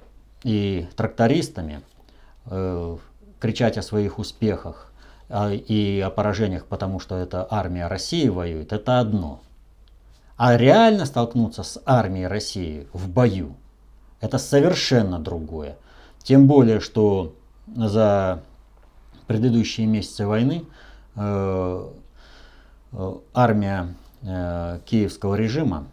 и 0.44 0.88
трактористами, 0.96 1.82
кричать 3.38 3.78
о 3.78 3.82
своих 3.82 4.18
успехах 4.18 4.92
и 5.30 6.02
о 6.04 6.10
поражениях, 6.10 6.66
потому 6.66 6.98
что 6.98 7.14
это 7.14 7.46
армия 7.48 7.86
России 7.86 8.28
воюет, 8.28 8.72
это 8.72 8.98
одно. 8.98 9.40
А 10.44 10.56
реально 10.56 11.06
столкнуться 11.06 11.62
с 11.62 11.80
армией 11.86 12.26
России 12.26 12.88
в 12.92 13.08
бою, 13.08 13.54
это 14.20 14.38
совершенно 14.38 15.20
другое. 15.20 15.76
Тем 16.20 16.48
более, 16.48 16.80
что 16.80 17.36
за 17.68 18.42
предыдущие 19.28 19.86
месяцы 19.86 20.26
войны 20.26 20.64
э, 21.14 21.90
э, 22.90 23.14
армия 23.32 23.94
э, 24.22 24.80
киевского 24.84 25.36
режима, 25.36 25.86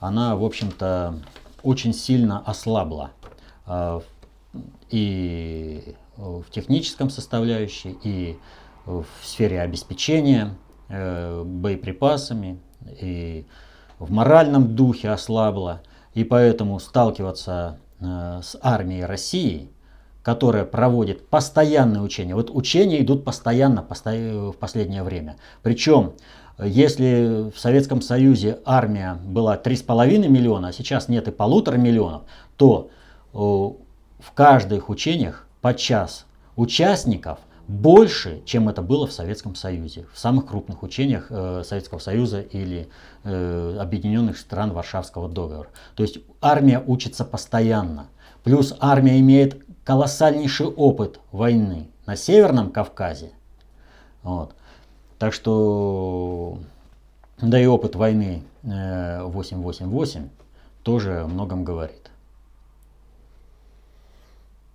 она, 0.00 0.36
в 0.36 0.44
общем-то, 0.44 1.22
очень 1.62 1.94
сильно 1.94 2.40
ослабла 2.40 3.12
и 4.90 5.94
в 6.18 6.44
техническом 6.50 7.08
составляющей, 7.08 7.96
и 8.04 8.38
в 8.84 9.06
сфере 9.22 9.62
обеспечения 9.62 10.54
боеприпасами, 10.90 12.60
и 13.00 13.46
в 13.98 14.10
моральном 14.10 14.74
духе 14.74 15.10
ослабла. 15.10 15.82
И 16.14 16.24
поэтому 16.24 16.78
сталкиваться 16.78 17.78
с 18.00 18.56
армией 18.60 19.04
России– 19.04 19.70
которая 20.26 20.64
проводит 20.64 21.28
постоянные 21.28 22.02
учения. 22.02 22.34
Вот 22.34 22.50
учения 22.50 23.00
идут 23.00 23.24
постоянно 23.24 23.86
в 23.86 24.56
последнее 24.58 25.04
время. 25.04 25.36
Причем, 25.62 26.14
если 26.58 27.52
в 27.54 27.56
Советском 27.56 28.02
Союзе 28.02 28.58
армия 28.64 29.20
была 29.24 29.56
3,5 29.56 30.26
миллиона, 30.26 30.68
а 30.68 30.72
сейчас 30.72 31.06
нет 31.06 31.28
и 31.28 31.30
полутора 31.30 31.76
миллионов, 31.76 32.22
то 32.56 32.90
в 33.32 34.32
каждых 34.34 34.88
учениях 34.88 35.46
по 35.60 35.74
час 35.74 36.26
участников 36.56 37.38
больше, 37.68 38.42
чем 38.44 38.68
это 38.68 38.80
было 38.80 39.06
в 39.06 39.12
Советском 39.12 39.54
Союзе, 39.54 40.06
в 40.12 40.18
самых 40.18 40.46
крупных 40.46 40.82
учениях 40.82 41.26
э, 41.30 41.62
Советского 41.64 41.98
Союза 41.98 42.40
или 42.40 42.88
э, 43.24 43.78
Объединенных 43.80 44.38
стран 44.38 44.72
Варшавского 44.72 45.28
договора. 45.28 45.68
То 45.96 46.02
есть 46.02 46.18
армия 46.40 46.82
учится 46.86 47.24
постоянно. 47.24 48.06
Плюс 48.44 48.74
армия 48.78 49.18
имеет 49.18 49.64
колоссальнейший 49.84 50.66
опыт 50.66 51.20
войны 51.32 51.88
на 52.06 52.16
Северном 52.16 52.70
Кавказе. 52.70 53.32
Вот. 54.22 54.54
Так 55.18 55.32
что, 55.32 56.58
да 57.40 57.60
и 57.60 57.66
опыт 57.66 57.96
войны 57.96 58.42
888 58.62 60.20
э, 60.20 60.28
тоже 60.82 61.22
о 61.22 61.26
многом 61.26 61.64
говорит. 61.64 62.05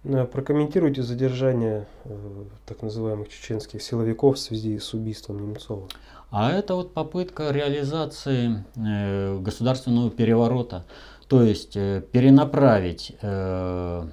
А 0.03 0.25
прокомментируйте 0.25 1.03
задержание 1.03 1.87
э, 2.05 2.43
так 2.65 2.81
называемых 2.81 3.29
чеченских 3.29 3.81
силовиков 3.81 4.37
в 4.37 4.39
связи 4.39 4.79
с 4.79 4.93
убийством 4.93 5.39
Немцова. 5.39 5.87
А 6.31 6.51
это 6.51 6.75
вот 6.75 6.93
попытка 6.93 7.51
реализации 7.51 8.63
э, 8.75 9.37
государственного 9.39 10.09
переворота, 10.09 10.85
то 11.27 11.43
есть 11.43 11.75
э, 11.75 12.01
перенаправить 12.11 13.15
э, 13.21 14.07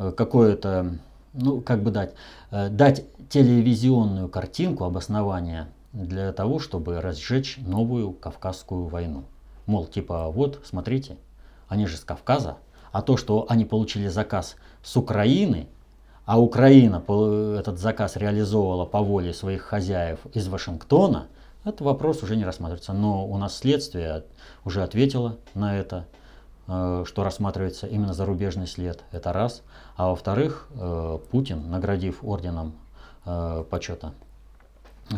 Э, 0.00 0.12
какое-то, 0.12 0.98
ну, 1.34 1.60
как 1.60 1.82
бы 1.82 1.90
дать, 1.90 2.14
э, 2.50 2.70
дать 2.70 3.04
телевизионную 3.28 4.28
картинку 4.28 4.84
обоснования 4.84 5.68
для 5.92 6.32
того, 6.32 6.58
чтобы 6.58 7.00
разжечь 7.02 7.58
новую 7.58 8.12
Кавказскую 8.12 8.86
войну. 8.86 9.24
Мол, 9.66 9.86
типа, 9.86 10.30
вот, 10.30 10.60
смотрите, 10.64 11.18
они 11.68 11.86
же 11.86 11.98
с 11.98 12.00
Кавказа, 12.00 12.56
а 12.92 13.02
то, 13.02 13.16
что 13.16 13.46
они 13.48 13.64
получили 13.64 14.08
заказ 14.08 14.56
с 14.82 14.96
Украины, 14.96 15.68
а 16.24 16.40
Украина 16.40 17.02
этот 17.58 17.78
заказ 17.78 18.16
реализовывала 18.16 18.84
по 18.84 19.00
воле 19.00 19.34
своих 19.34 19.62
хозяев 19.62 20.20
из 20.32 20.48
Вашингтона, 20.48 21.26
этот 21.64 21.82
вопрос 21.82 22.22
уже 22.22 22.36
не 22.36 22.44
рассматривается. 22.44 22.92
Но 22.92 23.26
у 23.26 23.36
нас 23.36 23.56
следствие 23.56 24.24
уже 24.64 24.82
ответило 24.82 25.36
на 25.54 25.76
это. 25.76 26.06
Э, 26.72 27.04
что 27.04 27.24
рассматривается 27.24 27.88
именно 27.88 28.14
зарубежный 28.14 28.68
след, 28.68 29.02
это 29.10 29.32
раз. 29.32 29.62
А 29.96 30.08
во-вторых, 30.10 30.68
э, 30.70 31.18
Путин, 31.32 31.68
наградив 31.68 32.22
орденом 32.22 32.74
э, 33.26 33.64
почета 33.68 34.12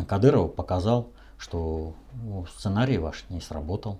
Кадырова, 0.07 0.47
показал, 0.47 1.09
что 1.37 1.93
сценарий 2.57 2.97
ваш 2.97 3.25
не 3.29 3.39
сработал. 3.39 3.99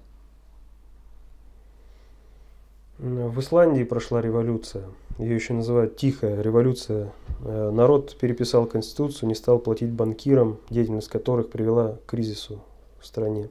В 2.99 3.39
Исландии 3.39 3.84
прошла 3.84 4.21
революция. 4.21 4.86
Ее 5.17 5.36
еще 5.36 5.53
называют 5.53 5.97
тихая 5.97 6.41
революция. 6.41 7.12
Народ 7.41 8.15
переписал 8.17 8.65
конституцию, 8.65 9.29
не 9.29 9.36
стал 9.36 9.60
платить 9.60 9.89
банкирам, 9.89 10.60
деятельность 10.69 11.10
которых 11.10 11.49
привела 11.49 11.97
к 12.06 12.06
кризису 12.06 12.63
в 12.99 13.06
стране. 13.06 13.49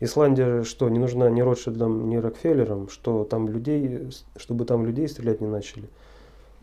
Исландия 0.00 0.64
что, 0.64 0.88
не 0.88 0.98
нужна 0.98 1.30
ни 1.30 1.40
Ротшильдам, 1.40 2.08
ни 2.08 2.16
Рокфеллерам, 2.16 2.88
что 2.88 3.24
там 3.24 3.48
людей, 3.48 4.10
чтобы 4.36 4.64
там 4.64 4.84
людей 4.84 5.08
стрелять 5.08 5.40
не 5.40 5.46
начали? 5.46 5.88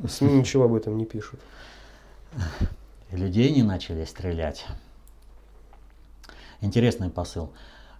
СМИ 0.05 0.33
ничего 0.39 0.65
об 0.65 0.73
этом 0.73 0.97
не 0.97 1.05
пишут. 1.05 1.39
Людей 3.11 3.51
не 3.53 3.63
начали 3.63 4.05
стрелять. 4.05 4.65
Интересный 6.59 7.09
посыл. 7.09 7.51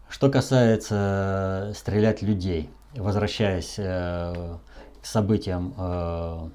Что 0.10 0.30
касается 0.30 1.72
стрелять 1.76 2.22
людей, 2.22 2.70
возвращаясь 2.96 3.76
э, 3.78 4.58
к 5.02 5.06
событиям 5.06 5.74
э, 5.78 6.50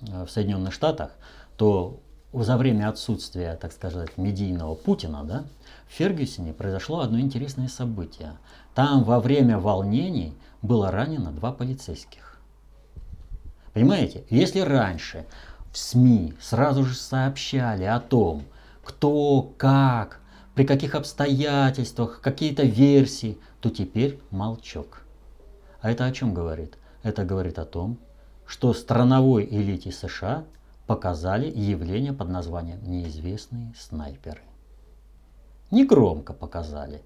в 0.00 0.28
Соединенных 0.28 0.72
Штатах, 0.72 1.12
то 1.56 2.00
за 2.32 2.56
время 2.56 2.88
отсутствия, 2.88 3.56
так 3.56 3.72
сказать, 3.72 4.16
медийного 4.16 4.74
Путина, 4.74 5.24
да, 5.24 5.44
в 5.88 5.92
Фергюсоне 5.92 6.52
произошло 6.52 7.00
одно 7.00 7.18
интересное 7.18 7.68
событие. 7.68 8.36
Там 8.74 9.02
во 9.02 9.18
время 9.20 9.58
волнений 9.58 10.34
было 10.62 10.90
ранено 10.90 11.32
два 11.32 11.52
полицейских. 11.52 12.38
Понимаете, 13.72 14.24
если 14.28 14.60
раньше 14.60 15.26
в 15.72 15.78
СМИ 15.78 16.34
сразу 16.40 16.84
же 16.84 16.94
сообщали 16.94 17.84
о 17.84 18.00
том, 18.00 18.44
кто, 18.82 19.52
как 19.56 20.20
при 20.54 20.64
каких 20.64 20.94
обстоятельствах, 20.94 22.20
какие-то 22.20 22.64
версии, 22.64 23.38
то 23.60 23.70
теперь 23.70 24.20
молчок. 24.30 25.02
А 25.80 25.90
это 25.90 26.04
о 26.06 26.12
чем 26.12 26.34
говорит? 26.34 26.76
Это 27.02 27.24
говорит 27.24 27.58
о 27.58 27.64
том, 27.64 27.98
что 28.46 28.72
страновой 28.72 29.44
элите 29.44 29.92
США 29.92 30.44
показали 30.86 31.50
явление 31.50 32.12
под 32.12 32.28
названием 32.28 32.82
«неизвестные 32.82 33.72
снайперы». 33.78 34.40
Не 35.70 35.84
громко 35.84 36.32
показали, 36.32 37.02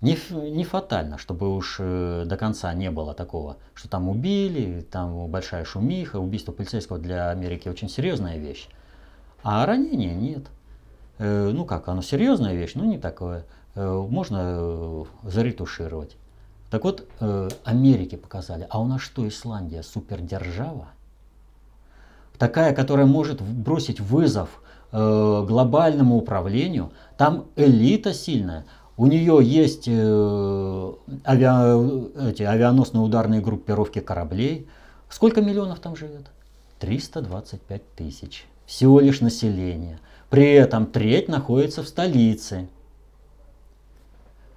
не, 0.00 0.16
не 0.32 0.64
фатально, 0.64 1.18
чтобы 1.18 1.54
уж 1.54 1.76
э, 1.78 2.24
до 2.26 2.36
конца 2.38 2.72
не 2.72 2.90
было 2.90 3.12
такого, 3.12 3.58
что 3.74 3.88
там 3.88 4.08
убили, 4.08 4.80
там 4.80 5.26
большая 5.28 5.64
шумиха, 5.64 6.16
убийство 6.18 6.52
полицейского 6.52 6.98
для 6.98 7.30
Америки 7.30 7.68
очень 7.68 7.90
серьезная 7.90 8.38
вещь. 8.38 8.68
А 9.42 9.64
ранения 9.66 10.14
нет. 10.14 10.44
Э, 11.18 11.50
ну 11.52 11.66
как, 11.66 11.88
оно 11.88 12.00
серьезная 12.00 12.54
вещь, 12.54 12.72
но 12.74 12.86
не 12.86 12.98
такое. 12.98 13.44
Э, 13.74 14.06
можно 14.08 15.04
заретушировать. 15.22 16.16
Так 16.70 16.84
вот, 16.84 17.06
э, 17.18 17.48
Америке 17.64 18.16
показали, 18.16 18.66
а 18.70 18.80
у 18.80 18.86
нас 18.86 19.02
что, 19.02 19.26
Исландия, 19.26 19.82
супердержава? 19.82 20.88
Такая, 22.38 22.74
которая 22.74 23.06
может 23.06 23.42
бросить 23.42 24.00
вызов 24.00 24.62
э, 24.92 25.44
глобальному 25.46 26.16
управлению, 26.16 26.92
там 27.18 27.46
элита 27.56 28.14
сильная, 28.14 28.64
у 28.96 29.06
нее 29.06 29.40
есть 29.42 29.88
э, 29.88 30.92
авиа, 31.26 32.30
эти 32.30 32.44
авианосные 32.44 33.02
ударные 33.02 33.40
группировки 33.40 33.98
кораблей. 33.98 34.68
Сколько 35.08 35.40
миллионов 35.40 35.80
там 35.80 35.96
живет? 35.96 36.26
325 36.78 37.94
тысяч. 37.96 38.46
Всего 38.66 39.00
лишь 39.00 39.20
население. 39.20 39.98
При 40.28 40.52
этом 40.52 40.86
треть 40.86 41.28
находится 41.28 41.82
в 41.82 41.88
столице. 41.88 42.68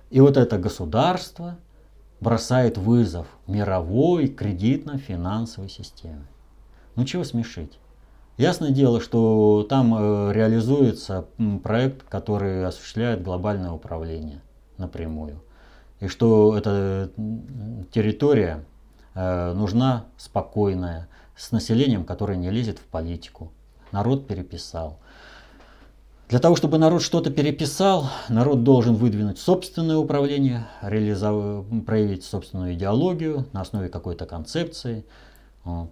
И 0.09 0.19
вот 0.19 0.37
это 0.37 0.57
государство 0.57 1.55
бросает 2.23 2.77
вызов 2.77 3.27
мировой 3.45 4.27
кредитно-финансовой 4.27 5.69
системе. 5.69 6.25
Ну 6.95 7.05
чего 7.05 7.23
смешить? 7.23 7.77
Ясное 8.37 8.71
дело, 8.71 8.99
что 8.99 9.65
там 9.69 9.93
э, 9.93 10.33
реализуется 10.33 11.25
проект, 11.63 12.03
который 12.03 12.65
осуществляет 12.65 13.21
глобальное 13.21 13.71
управление 13.71 14.41
напрямую. 14.77 15.43
И 15.99 16.07
что 16.07 16.57
эта 16.57 17.11
территория 17.91 18.65
э, 19.13 19.53
нужна 19.53 20.05
спокойная, 20.17 21.07
с 21.35 21.51
населением, 21.51 22.05
которое 22.05 22.37
не 22.37 22.49
лезет 22.49 22.79
в 22.79 22.83
политику. 22.83 23.51
Народ 23.91 24.27
переписал. 24.27 24.99
Для 26.29 26.39
того, 26.39 26.55
чтобы 26.55 26.77
народ 26.77 27.01
что-то 27.01 27.29
переписал, 27.29 28.09
народ 28.29 28.63
должен 28.63 28.95
выдвинуть 28.95 29.39
собственное 29.39 29.97
управление, 29.97 30.67
реализов... 30.81 31.65
проявить 31.85 32.23
собственную 32.23 32.73
идеологию 32.73 33.45
на 33.53 33.61
основе 33.61 33.89
какой-то 33.89 34.25
концепции. 34.25 35.05
Вот 35.63 35.89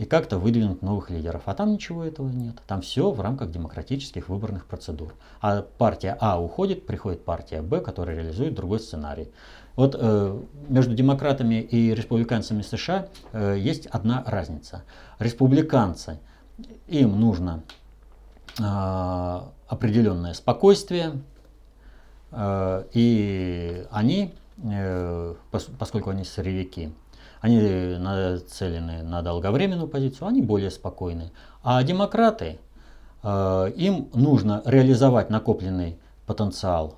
и 0.00 0.06
как-то 0.06 0.38
выдвинуть 0.38 0.80
новых 0.80 1.10
лидеров. 1.10 1.42
А 1.44 1.52
там 1.52 1.72
ничего 1.72 2.02
этого 2.02 2.30
нет. 2.30 2.56
Там 2.66 2.80
все 2.80 3.10
в 3.10 3.20
рамках 3.20 3.50
демократических 3.50 4.30
выборных 4.30 4.64
процедур. 4.64 5.14
А 5.42 5.60
партия 5.60 6.16
А 6.20 6.40
уходит, 6.40 6.86
приходит 6.86 7.22
партия 7.22 7.60
Б, 7.60 7.82
которая 7.82 8.16
реализует 8.16 8.54
другой 8.54 8.80
сценарий. 8.80 9.28
Вот 9.76 9.94
э, 9.98 10.40
между 10.68 10.94
демократами 10.94 11.56
и 11.56 11.94
республиканцами 11.94 12.62
США 12.62 13.08
э, 13.32 13.56
есть 13.58 13.88
одна 13.88 14.24
разница. 14.26 14.84
Республиканцы, 15.18 16.18
им 16.86 17.20
нужно 17.20 17.62
э, 18.58 19.40
определенное 19.70 20.34
спокойствие, 20.34 21.12
э, 22.32 22.84
и 22.92 23.86
они, 23.92 24.34
э, 24.64 25.34
поскольку 25.78 26.10
они 26.10 26.24
сырьевики, 26.24 26.92
они 27.40 27.58
нацелены 27.96 29.02
на 29.04 29.22
долговременную 29.22 29.88
позицию, 29.88 30.26
они 30.28 30.42
более 30.42 30.72
спокойны. 30.72 31.30
А 31.62 31.82
демократы, 31.84 32.58
э, 33.22 33.72
им 33.76 34.10
нужно 34.12 34.60
реализовать 34.66 35.30
накопленный 35.30 35.96
потенциал 36.26 36.94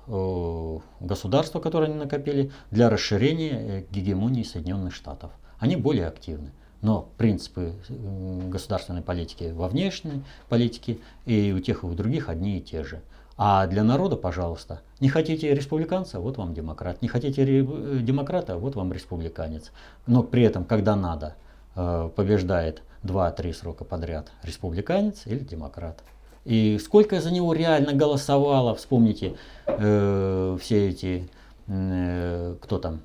государства, 0.99 1.59
которое 1.59 1.85
они 1.85 1.95
накопили, 1.95 2.51
для 2.69 2.91
расширения 2.91 3.83
гегемонии 3.89 4.43
Соединенных 4.43 4.93
Штатов. 4.93 5.31
Они 5.57 5.75
более 5.75 6.05
активны. 6.05 6.51
Но 6.83 7.09
принципы 7.17 7.73
государственной 7.89 9.01
политики 9.01 9.51
во 9.51 9.67
внешней 9.67 10.21
политике 10.49 10.99
и 11.25 11.51
у 11.51 11.59
тех 11.59 11.83
и 11.83 11.87
у 11.87 11.93
других 11.95 12.29
одни 12.29 12.59
и 12.59 12.61
те 12.61 12.83
же– 12.83 13.01
а 13.35 13.65
для 13.65 13.83
народа, 13.83 14.15
пожалуйста, 14.15 14.81
не 14.99 15.09
хотите 15.09 15.53
республиканца, 15.53 16.19
вот 16.19 16.37
вам 16.37 16.53
демократ. 16.53 17.01
Не 17.01 17.07
хотите 17.07 17.41
э, 17.43 17.99
демократа, 17.99 18.57
вот 18.57 18.75
вам 18.75 18.93
республиканец. 18.93 19.71
Но 20.05 20.21
при 20.21 20.43
этом, 20.43 20.65
когда 20.65 20.95
надо, 20.95 21.35
э, 21.75 22.09
побеждает 22.15 22.83
2-3 23.03 23.53
срока 23.53 23.85
подряд 23.85 24.31
республиканец 24.43 25.23
или 25.25 25.39
демократ. 25.39 26.03
И 26.45 26.77
сколько 26.77 27.19
за 27.21 27.31
него 27.31 27.53
реально 27.53 27.93
голосовало, 27.93 28.75
вспомните 28.75 29.35
э, 29.65 30.57
все 30.61 30.89
эти, 30.89 31.27
э, 31.67 32.55
кто 32.61 32.77
там, 32.77 33.01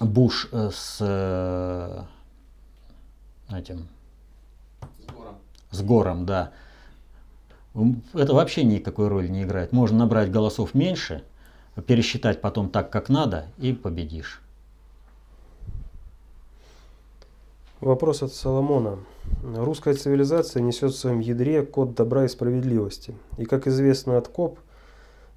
Буш 0.00 0.48
э, 0.52 0.70
с 0.72 0.98
э, 1.00 2.02
этим, 3.52 3.88
с 4.80 5.12
Гором, 5.12 5.34
с 5.70 5.82
Гором 5.82 6.26
да 6.26 6.52
это 8.14 8.34
вообще 8.34 8.64
никакой 8.64 9.08
роли 9.08 9.28
не 9.28 9.44
играет. 9.44 9.72
Можно 9.72 9.98
набрать 9.98 10.30
голосов 10.30 10.74
меньше, 10.74 11.22
пересчитать 11.86 12.40
потом 12.40 12.68
так, 12.68 12.90
как 12.90 13.08
надо, 13.08 13.46
и 13.58 13.72
победишь. 13.72 14.42
Вопрос 17.80 18.22
от 18.22 18.34
Соломона. 18.34 18.98
Русская 19.42 19.94
цивилизация 19.94 20.60
несет 20.60 20.92
в 20.92 20.98
своем 20.98 21.20
ядре 21.20 21.62
код 21.62 21.94
добра 21.94 22.24
и 22.24 22.28
справедливости. 22.28 23.14
И, 23.38 23.46
как 23.46 23.66
известно 23.66 24.18
от 24.18 24.28
КОБ, 24.28 24.58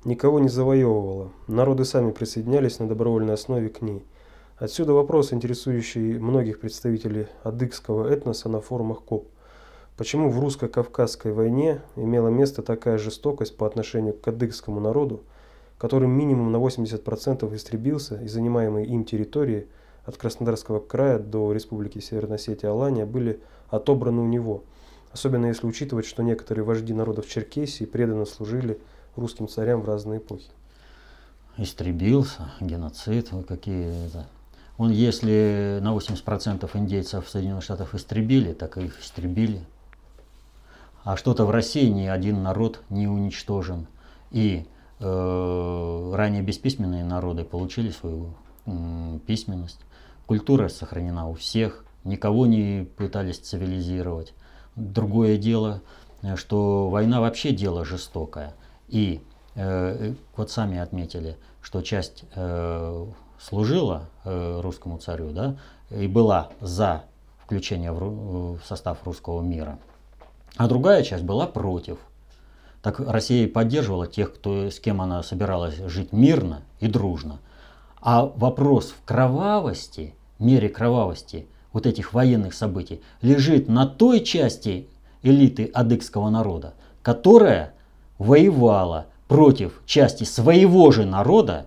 никого 0.04 0.40
не 0.40 0.50
завоевывала. 0.50 1.30
Народы 1.48 1.86
сами 1.86 2.12
присоединялись 2.12 2.80
на 2.80 2.88
добровольной 2.88 3.36
основе 3.36 3.70
к 3.70 3.82
ней. 3.82 4.04
Отсюда 4.64 4.94
вопрос, 4.94 5.34
интересующий 5.34 6.18
многих 6.20 6.62
представителей 6.62 7.28
адыгского 7.44 8.08
этноса 8.08 8.48
на 8.48 8.62
форумах 8.62 9.02
КОБ. 9.04 9.28
Почему 9.98 10.30
в 10.30 10.40
русско-кавказской 10.40 11.34
войне 11.34 11.82
имела 11.98 12.30
место 12.30 12.62
такая 12.62 12.98
жестокость 12.98 13.58
по 13.58 13.68
отношению 13.68 14.14
к 14.14 14.22
адыгскому 14.22 14.80
народу, 14.80 15.24
который 15.78 16.08
минимум 16.08 16.54
на 16.54 16.56
80% 16.56 17.54
истребился 17.54 18.22
и 18.22 18.30
занимаемые 18.30 18.88
им 18.88 19.04
территории 19.04 19.68
от 20.06 20.16
Краснодарского 20.16 20.80
края 20.80 21.20
до 21.20 21.52
Республики 21.52 22.00
Северная 22.00 22.38
Осетия 22.38 22.70
Алания 22.70 23.06
были 23.06 23.42
отобраны 23.68 24.22
у 24.22 24.28
него, 24.28 24.64
особенно 25.12 25.48
если 25.48 25.68
учитывать, 25.68 26.06
что 26.06 26.24
некоторые 26.24 26.64
вожди 26.64 26.94
народов 26.94 27.28
Черкесии 27.28 27.84
преданно 27.84 28.24
служили 28.24 28.80
русским 29.18 29.50
царям 29.50 29.82
в 29.82 29.86
разные 29.86 30.20
эпохи. 30.20 30.48
Истребился, 31.58 32.54
геноцид, 32.62 33.30
какие 33.46 34.08
это. 34.08 34.26
Он, 34.78 34.92
если 34.92 35.80
на 35.82 35.96
80% 35.96 36.70
индейцев 36.74 37.30
Соединенных 37.30 37.64
Штатов 37.64 37.94
истребили, 37.94 38.54
так 38.54 38.78
их 38.78 39.00
истребили 39.02 39.66
а 41.04 41.18
что-то 41.18 41.46
в 41.46 41.52
России 41.52 41.88
ни 41.88 42.06
один 42.06 42.44
народ 42.44 42.82
не 42.90 43.08
уничтожен. 43.08 43.88
И 44.32 44.66
э, 45.00 46.12
ранее 46.16 46.42
бесписьменные 46.42 47.04
народы 47.04 47.44
получили 47.44 47.90
свою 47.90 48.34
э, 48.66 49.20
письменность. 49.28 49.80
Культура 50.26 50.70
сохранена 50.70 51.28
у 51.28 51.34
всех, 51.34 51.86
никого 52.06 52.46
не 52.46 52.86
пытались 52.98 53.40
цивилизировать. 53.40 54.34
Другое 54.76 55.38
дело, 55.38 55.82
что 56.36 56.90
война 56.90 57.20
вообще 57.20 57.52
дело 57.52 57.84
жестокое. 57.84 58.54
И 58.88 59.22
э, 59.56 60.14
вот 60.38 60.52
сами 60.52 60.78
отметили, 60.78 61.38
что 61.62 61.82
часть 61.82 62.24
э, 62.34 63.06
служила 63.44 64.10
э, 64.24 64.62
русскому 64.62 64.98
царю, 64.98 65.32
да, 65.32 65.58
и 65.90 66.08
была 66.08 66.50
за 66.62 67.04
включение 67.44 67.92
в, 67.92 68.58
в 68.58 68.66
состав 68.66 69.00
русского 69.06 69.42
мира– 69.42 69.78
а 70.56 70.68
другая 70.68 71.04
часть 71.04 71.24
была 71.24 71.48
против. 71.48 71.98
Так 72.82 73.00
Россия 73.00 73.48
поддерживала 73.48 74.08
тех, 74.08 74.34
кто, 74.34 74.70
с 74.70 74.80
кем 74.80 75.02
она 75.02 75.24
собиралась 75.24 75.76
жить 75.76 76.12
мирно 76.12 76.62
и 76.80 76.88
дружно. 76.88 77.40
А 78.02 78.26
вопрос 78.26 78.92
в 78.92 79.06
кровавости, 79.06 80.14
мере 80.38 80.70
кровавости 80.70 81.48
вот 81.72 81.86
этих 81.86 82.14
военных 82.14 82.54
событий 82.54 83.02
лежит 83.22 83.68
на 83.68 83.88
той 83.88 84.20
части 84.20 84.88
элиты 85.24 85.72
адыгского 85.74 86.30
народа, 86.30 86.74
которая 87.02 87.74
воевала 88.20 89.08
против 89.28 89.82
части 89.86 90.26
своего 90.26 90.92
же 90.92 91.06
народа, 91.06 91.66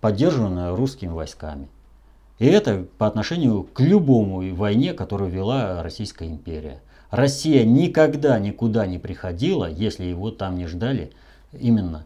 поддержанная 0.00 0.74
русскими 0.74 1.10
войсками. 1.10 1.68
И 2.38 2.46
это 2.46 2.86
по 2.98 3.06
отношению 3.06 3.62
к 3.64 3.80
любому 3.80 4.54
войне, 4.54 4.92
которую 4.92 5.30
вела 5.30 5.82
Российская 5.82 6.28
империя. 6.28 6.80
Россия 7.10 7.64
никогда 7.64 8.38
никуда 8.38 8.86
не 8.86 8.98
приходила, 8.98 9.70
если 9.70 10.04
его 10.04 10.30
там 10.30 10.56
не 10.58 10.66
ждали, 10.66 11.12
именно 11.52 12.04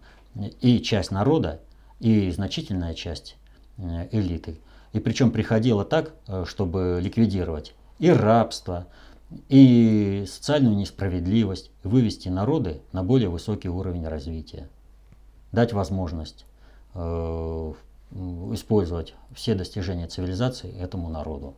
и 0.60 0.80
часть 0.80 1.10
народа, 1.10 1.60
и 1.98 2.30
значительная 2.30 2.94
часть 2.94 3.36
э, 3.78 4.08
элиты. 4.12 4.58
И 4.92 5.00
причем 5.00 5.30
приходило 5.30 5.84
так, 5.84 6.12
э, 6.28 6.44
чтобы 6.46 7.00
ликвидировать 7.02 7.74
и 7.98 8.10
рабство, 8.10 8.86
и 9.48 10.24
социальную 10.28 10.76
несправедливость, 10.76 11.70
вывести 11.82 12.28
народы 12.28 12.80
на 12.92 13.02
более 13.02 13.28
высокий 13.28 13.68
уровень 13.68 14.06
развития, 14.06 14.68
дать 15.52 15.72
возможность 15.72 16.46
использовать 18.52 19.14
все 19.34 19.54
достижения 19.54 20.08
цивилизации 20.08 20.76
этому 20.80 21.08
народу. 21.08 21.54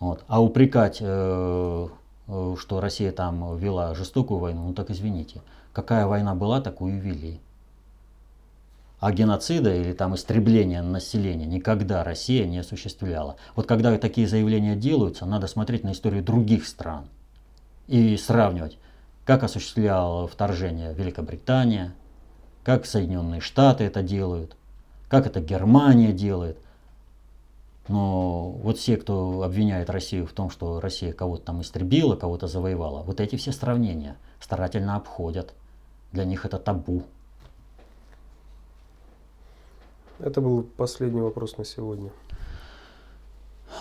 Вот. 0.00 0.24
А 0.28 0.42
упрекать, 0.42 0.98
э, 1.00 1.88
э, 2.28 2.56
что 2.58 2.80
Россия 2.80 3.10
там 3.12 3.56
вела 3.56 3.94
жестокую 3.94 4.38
войну, 4.38 4.68
ну 4.68 4.74
так 4.74 4.90
извините, 4.90 5.42
какая 5.72 6.06
война 6.06 6.34
была, 6.34 6.60
такую 6.60 7.00
вели. 7.00 7.40
А 9.00 9.12
геноцида 9.12 9.74
или 9.74 9.92
там 9.92 10.14
истребления 10.14 10.82
населения 10.82 11.46
никогда 11.46 12.02
Россия 12.02 12.46
не 12.46 12.58
осуществляла. 12.58 13.36
Вот 13.54 13.66
когда 13.66 13.96
такие 13.96 14.26
заявления 14.26 14.74
делаются, 14.74 15.24
надо 15.24 15.46
смотреть 15.46 15.84
на 15.84 15.92
историю 15.92 16.22
других 16.22 16.66
стран 16.66 17.06
и 17.86 18.16
сравнивать, 18.16 18.78
как 19.24 19.44
осуществляла 19.44 20.26
вторжение 20.26 20.94
Великобритания, 20.94 21.94
как 22.68 22.84
Соединенные 22.84 23.40
Штаты 23.40 23.84
это 23.84 24.02
делают, 24.02 24.54
как 25.08 25.26
это 25.26 25.40
Германия 25.40 26.12
делает. 26.12 26.58
Но 27.88 28.50
вот 28.50 28.76
все, 28.76 28.98
кто 28.98 29.42
обвиняет 29.42 29.88
Россию 29.88 30.26
в 30.26 30.32
том, 30.32 30.50
что 30.50 30.78
Россия 30.78 31.14
кого-то 31.14 31.44
там 31.44 31.62
истребила, 31.62 32.14
кого-то 32.14 32.46
завоевала, 32.46 33.02
вот 33.04 33.20
эти 33.20 33.36
все 33.36 33.52
сравнения 33.52 34.18
старательно 34.38 34.96
обходят. 34.96 35.54
Для 36.12 36.26
них 36.26 36.44
это 36.44 36.58
табу. 36.58 37.04
Это 40.18 40.42
был 40.42 40.62
последний 40.62 41.22
вопрос 41.22 41.56
на 41.56 41.64
сегодня. 41.64 42.10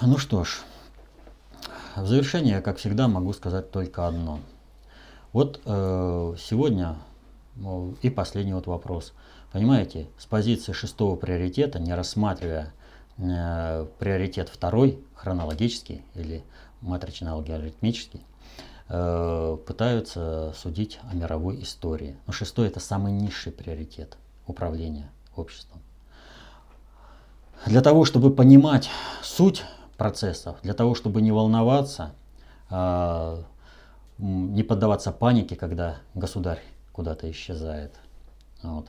Ну 0.01 0.17
что 0.17 0.45
ж, 0.45 0.61
в 1.97 2.07
завершение, 2.07 2.61
как 2.61 2.77
всегда, 2.77 3.09
могу 3.09 3.33
сказать 3.33 3.69
только 3.69 4.07
одно. 4.07 4.39
Вот 5.33 5.59
э, 5.65 6.35
сегодня 6.39 6.95
и 8.01 8.09
последний 8.09 8.53
вот 8.53 8.67
вопрос. 8.67 9.13
Понимаете, 9.51 10.07
с 10.17 10.25
позиции 10.25 10.73
шестого 10.73 11.15
приоритета, 11.15 11.79
не 11.79 11.93
рассматривая 11.93 12.73
э, 13.17 13.87
приоритет 13.99 14.49
второй, 14.49 15.03
хронологический 15.15 16.03
или 16.15 16.43
матрично-алгоритмический, 16.81 18.21
э, 18.89 19.57
пытаются 19.65 20.53
судить 20.55 20.99
о 21.09 21.15
мировой 21.15 21.61
истории. 21.63 22.17
Но 22.27 22.33
шестой 22.33 22.67
это 22.67 22.79
самый 22.79 23.11
низший 23.11 23.51
приоритет 23.51 24.17
управления 24.45 25.09
обществом. 25.35 25.81
Для 27.65 27.81
того, 27.81 28.05
чтобы 28.05 28.33
понимать 28.33 28.89
суть 29.23 29.63
процессов, 29.97 30.57
для 30.61 30.73
того, 30.73 30.93
чтобы 30.93 31.21
не 31.21 31.31
волноваться, 31.31 32.13
э, 32.69 33.43
не 34.19 34.63
поддаваться 34.63 35.11
панике, 35.11 35.55
когда 35.55 35.97
государь 36.13 36.61
куда-то 36.97 37.29
исчезает. 37.29 37.93
Вот. 38.63 38.87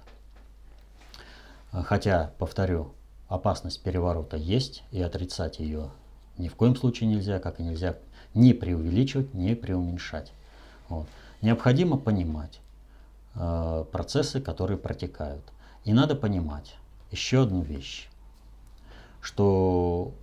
Хотя, 1.70 2.32
повторю, 2.38 2.94
опасность 3.28 3.82
переворота 3.82 4.38
есть, 4.38 4.82
и 4.90 5.02
отрицать 5.02 5.59
ее 5.59 5.90
ни 6.38 6.48
в 6.48 6.54
коем 6.54 6.74
случае 6.74 7.11
нельзя, 7.11 7.38
как 7.38 7.61
и 7.61 7.62
нельзя 7.62 7.98
не 8.32 8.54
преувеличивать, 8.54 9.34
не 9.34 9.54
преуменьшать. 9.54 10.32
Вот. 10.88 11.06
Необходимо 11.42 11.98
понимать 11.98 12.61
э, 13.34 13.84
процессы, 13.92 14.40
которые 14.40 14.78
протекают. 14.78 15.44
И 15.84 15.92
надо 15.92 16.14
понимать 16.14 16.76
еще 17.11 17.42
одну 17.42 17.61
вещь, 17.61 18.09
что 19.20 20.14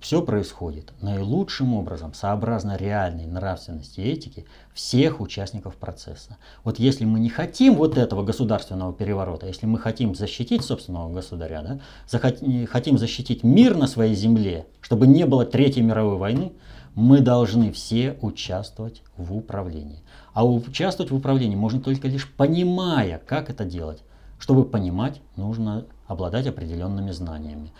все 0.00 0.22
происходит 0.22 0.92
наилучшим 1.02 1.74
образом, 1.74 2.14
сообразно 2.14 2.76
реальной 2.76 3.26
нравственности 3.26 4.00
и 4.00 4.10
этике 4.10 4.46
всех 4.72 5.20
участников 5.20 5.76
процесса. 5.76 6.38
Вот 6.64 6.78
если 6.78 7.04
мы 7.04 7.20
не 7.20 7.28
хотим 7.28 7.74
вот 7.74 7.98
этого 7.98 8.22
государственного 8.22 8.92
переворота, 8.92 9.46
если 9.46 9.66
мы 9.66 9.78
хотим 9.78 10.14
защитить 10.14 10.64
собственного 10.64 11.12
государя, 11.12 11.62
да, 11.62 11.80
захот- 12.08 12.66
хотим 12.66 12.98
защитить 12.98 13.44
мир 13.44 13.76
на 13.76 13.86
своей 13.86 14.14
земле, 14.14 14.66
чтобы 14.80 15.06
не 15.06 15.26
было 15.26 15.44
Третьей 15.44 15.82
мировой 15.82 16.16
войны, 16.16 16.52
мы 16.94 17.20
должны 17.20 17.70
все 17.70 18.16
участвовать 18.20 19.02
в 19.16 19.36
управлении. 19.36 20.02
А 20.32 20.44
участвовать 20.46 21.12
в 21.12 21.16
управлении 21.16 21.56
можно 21.56 21.80
только 21.80 22.08
лишь 22.08 22.28
понимая, 22.32 23.18
как 23.18 23.50
это 23.50 23.64
делать. 23.64 24.02
Чтобы 24.38 24.64
понимать, 24.64 25.20
нужно 25.36 25.84
обладать 26.06 26.46
определенными 26.46 27.10
знаниями. 27.10 27.72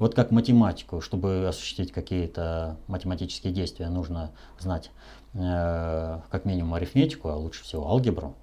Вот 0.00 0.14
как 0.14 0.30
математику, 0.30 1.02
чтобы 1.02 1.46
осуществить 1.46 1.92
какие-то 1.92 2.78
математические 2.86 3.52
действия, 3.52 3.90
нужно 3.90 4.32
знать 4.58 4.90
э, 5.34 6.20
как 6.30 6.46
минимум 6.46 6.72
арифметику, 6.72 7.28
а 7.28 7.36
лучше 7.36 7.64
всего 7.64 7.86
алгебру. 7.86 8.34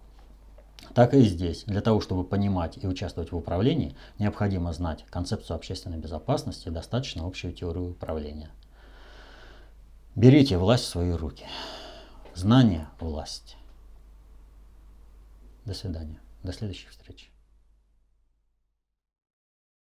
Так 0.94 1.16
и 1.16 1.22
здесь. 1.22 1.64
Для 1.64 1.82
того, 1.82 2.00
чтобы 2.00 2.24
понимать 2.24 2.78
и 2.78 2.86
участвовать 2.86 3.32
в 3.32 3.36
управлении, 3.36 3.96
необходимо 4.20 4.72
знать 4.72 5.04
концепцию 5.10 5.56
общественной 5.56 5.98
безопасности, 5.98 6.70
достаточно 6.70 7.26
общую 7.26 7.54
теорию 7.54 7.90
управления. 7.90 8.52
Берите 10.16 10.60
власть 10.60 10.84
в 10.84 10.90
свои 10.90 11.12
руки. 11.12 11.48
Знание– 12.36 12.88
власть. 13.00 13.58
До 15.66 15.74
свидания. 15.74 16.20
До 16.44 16.54
следующих 16.54 16.92
встреч. 16.92 17.32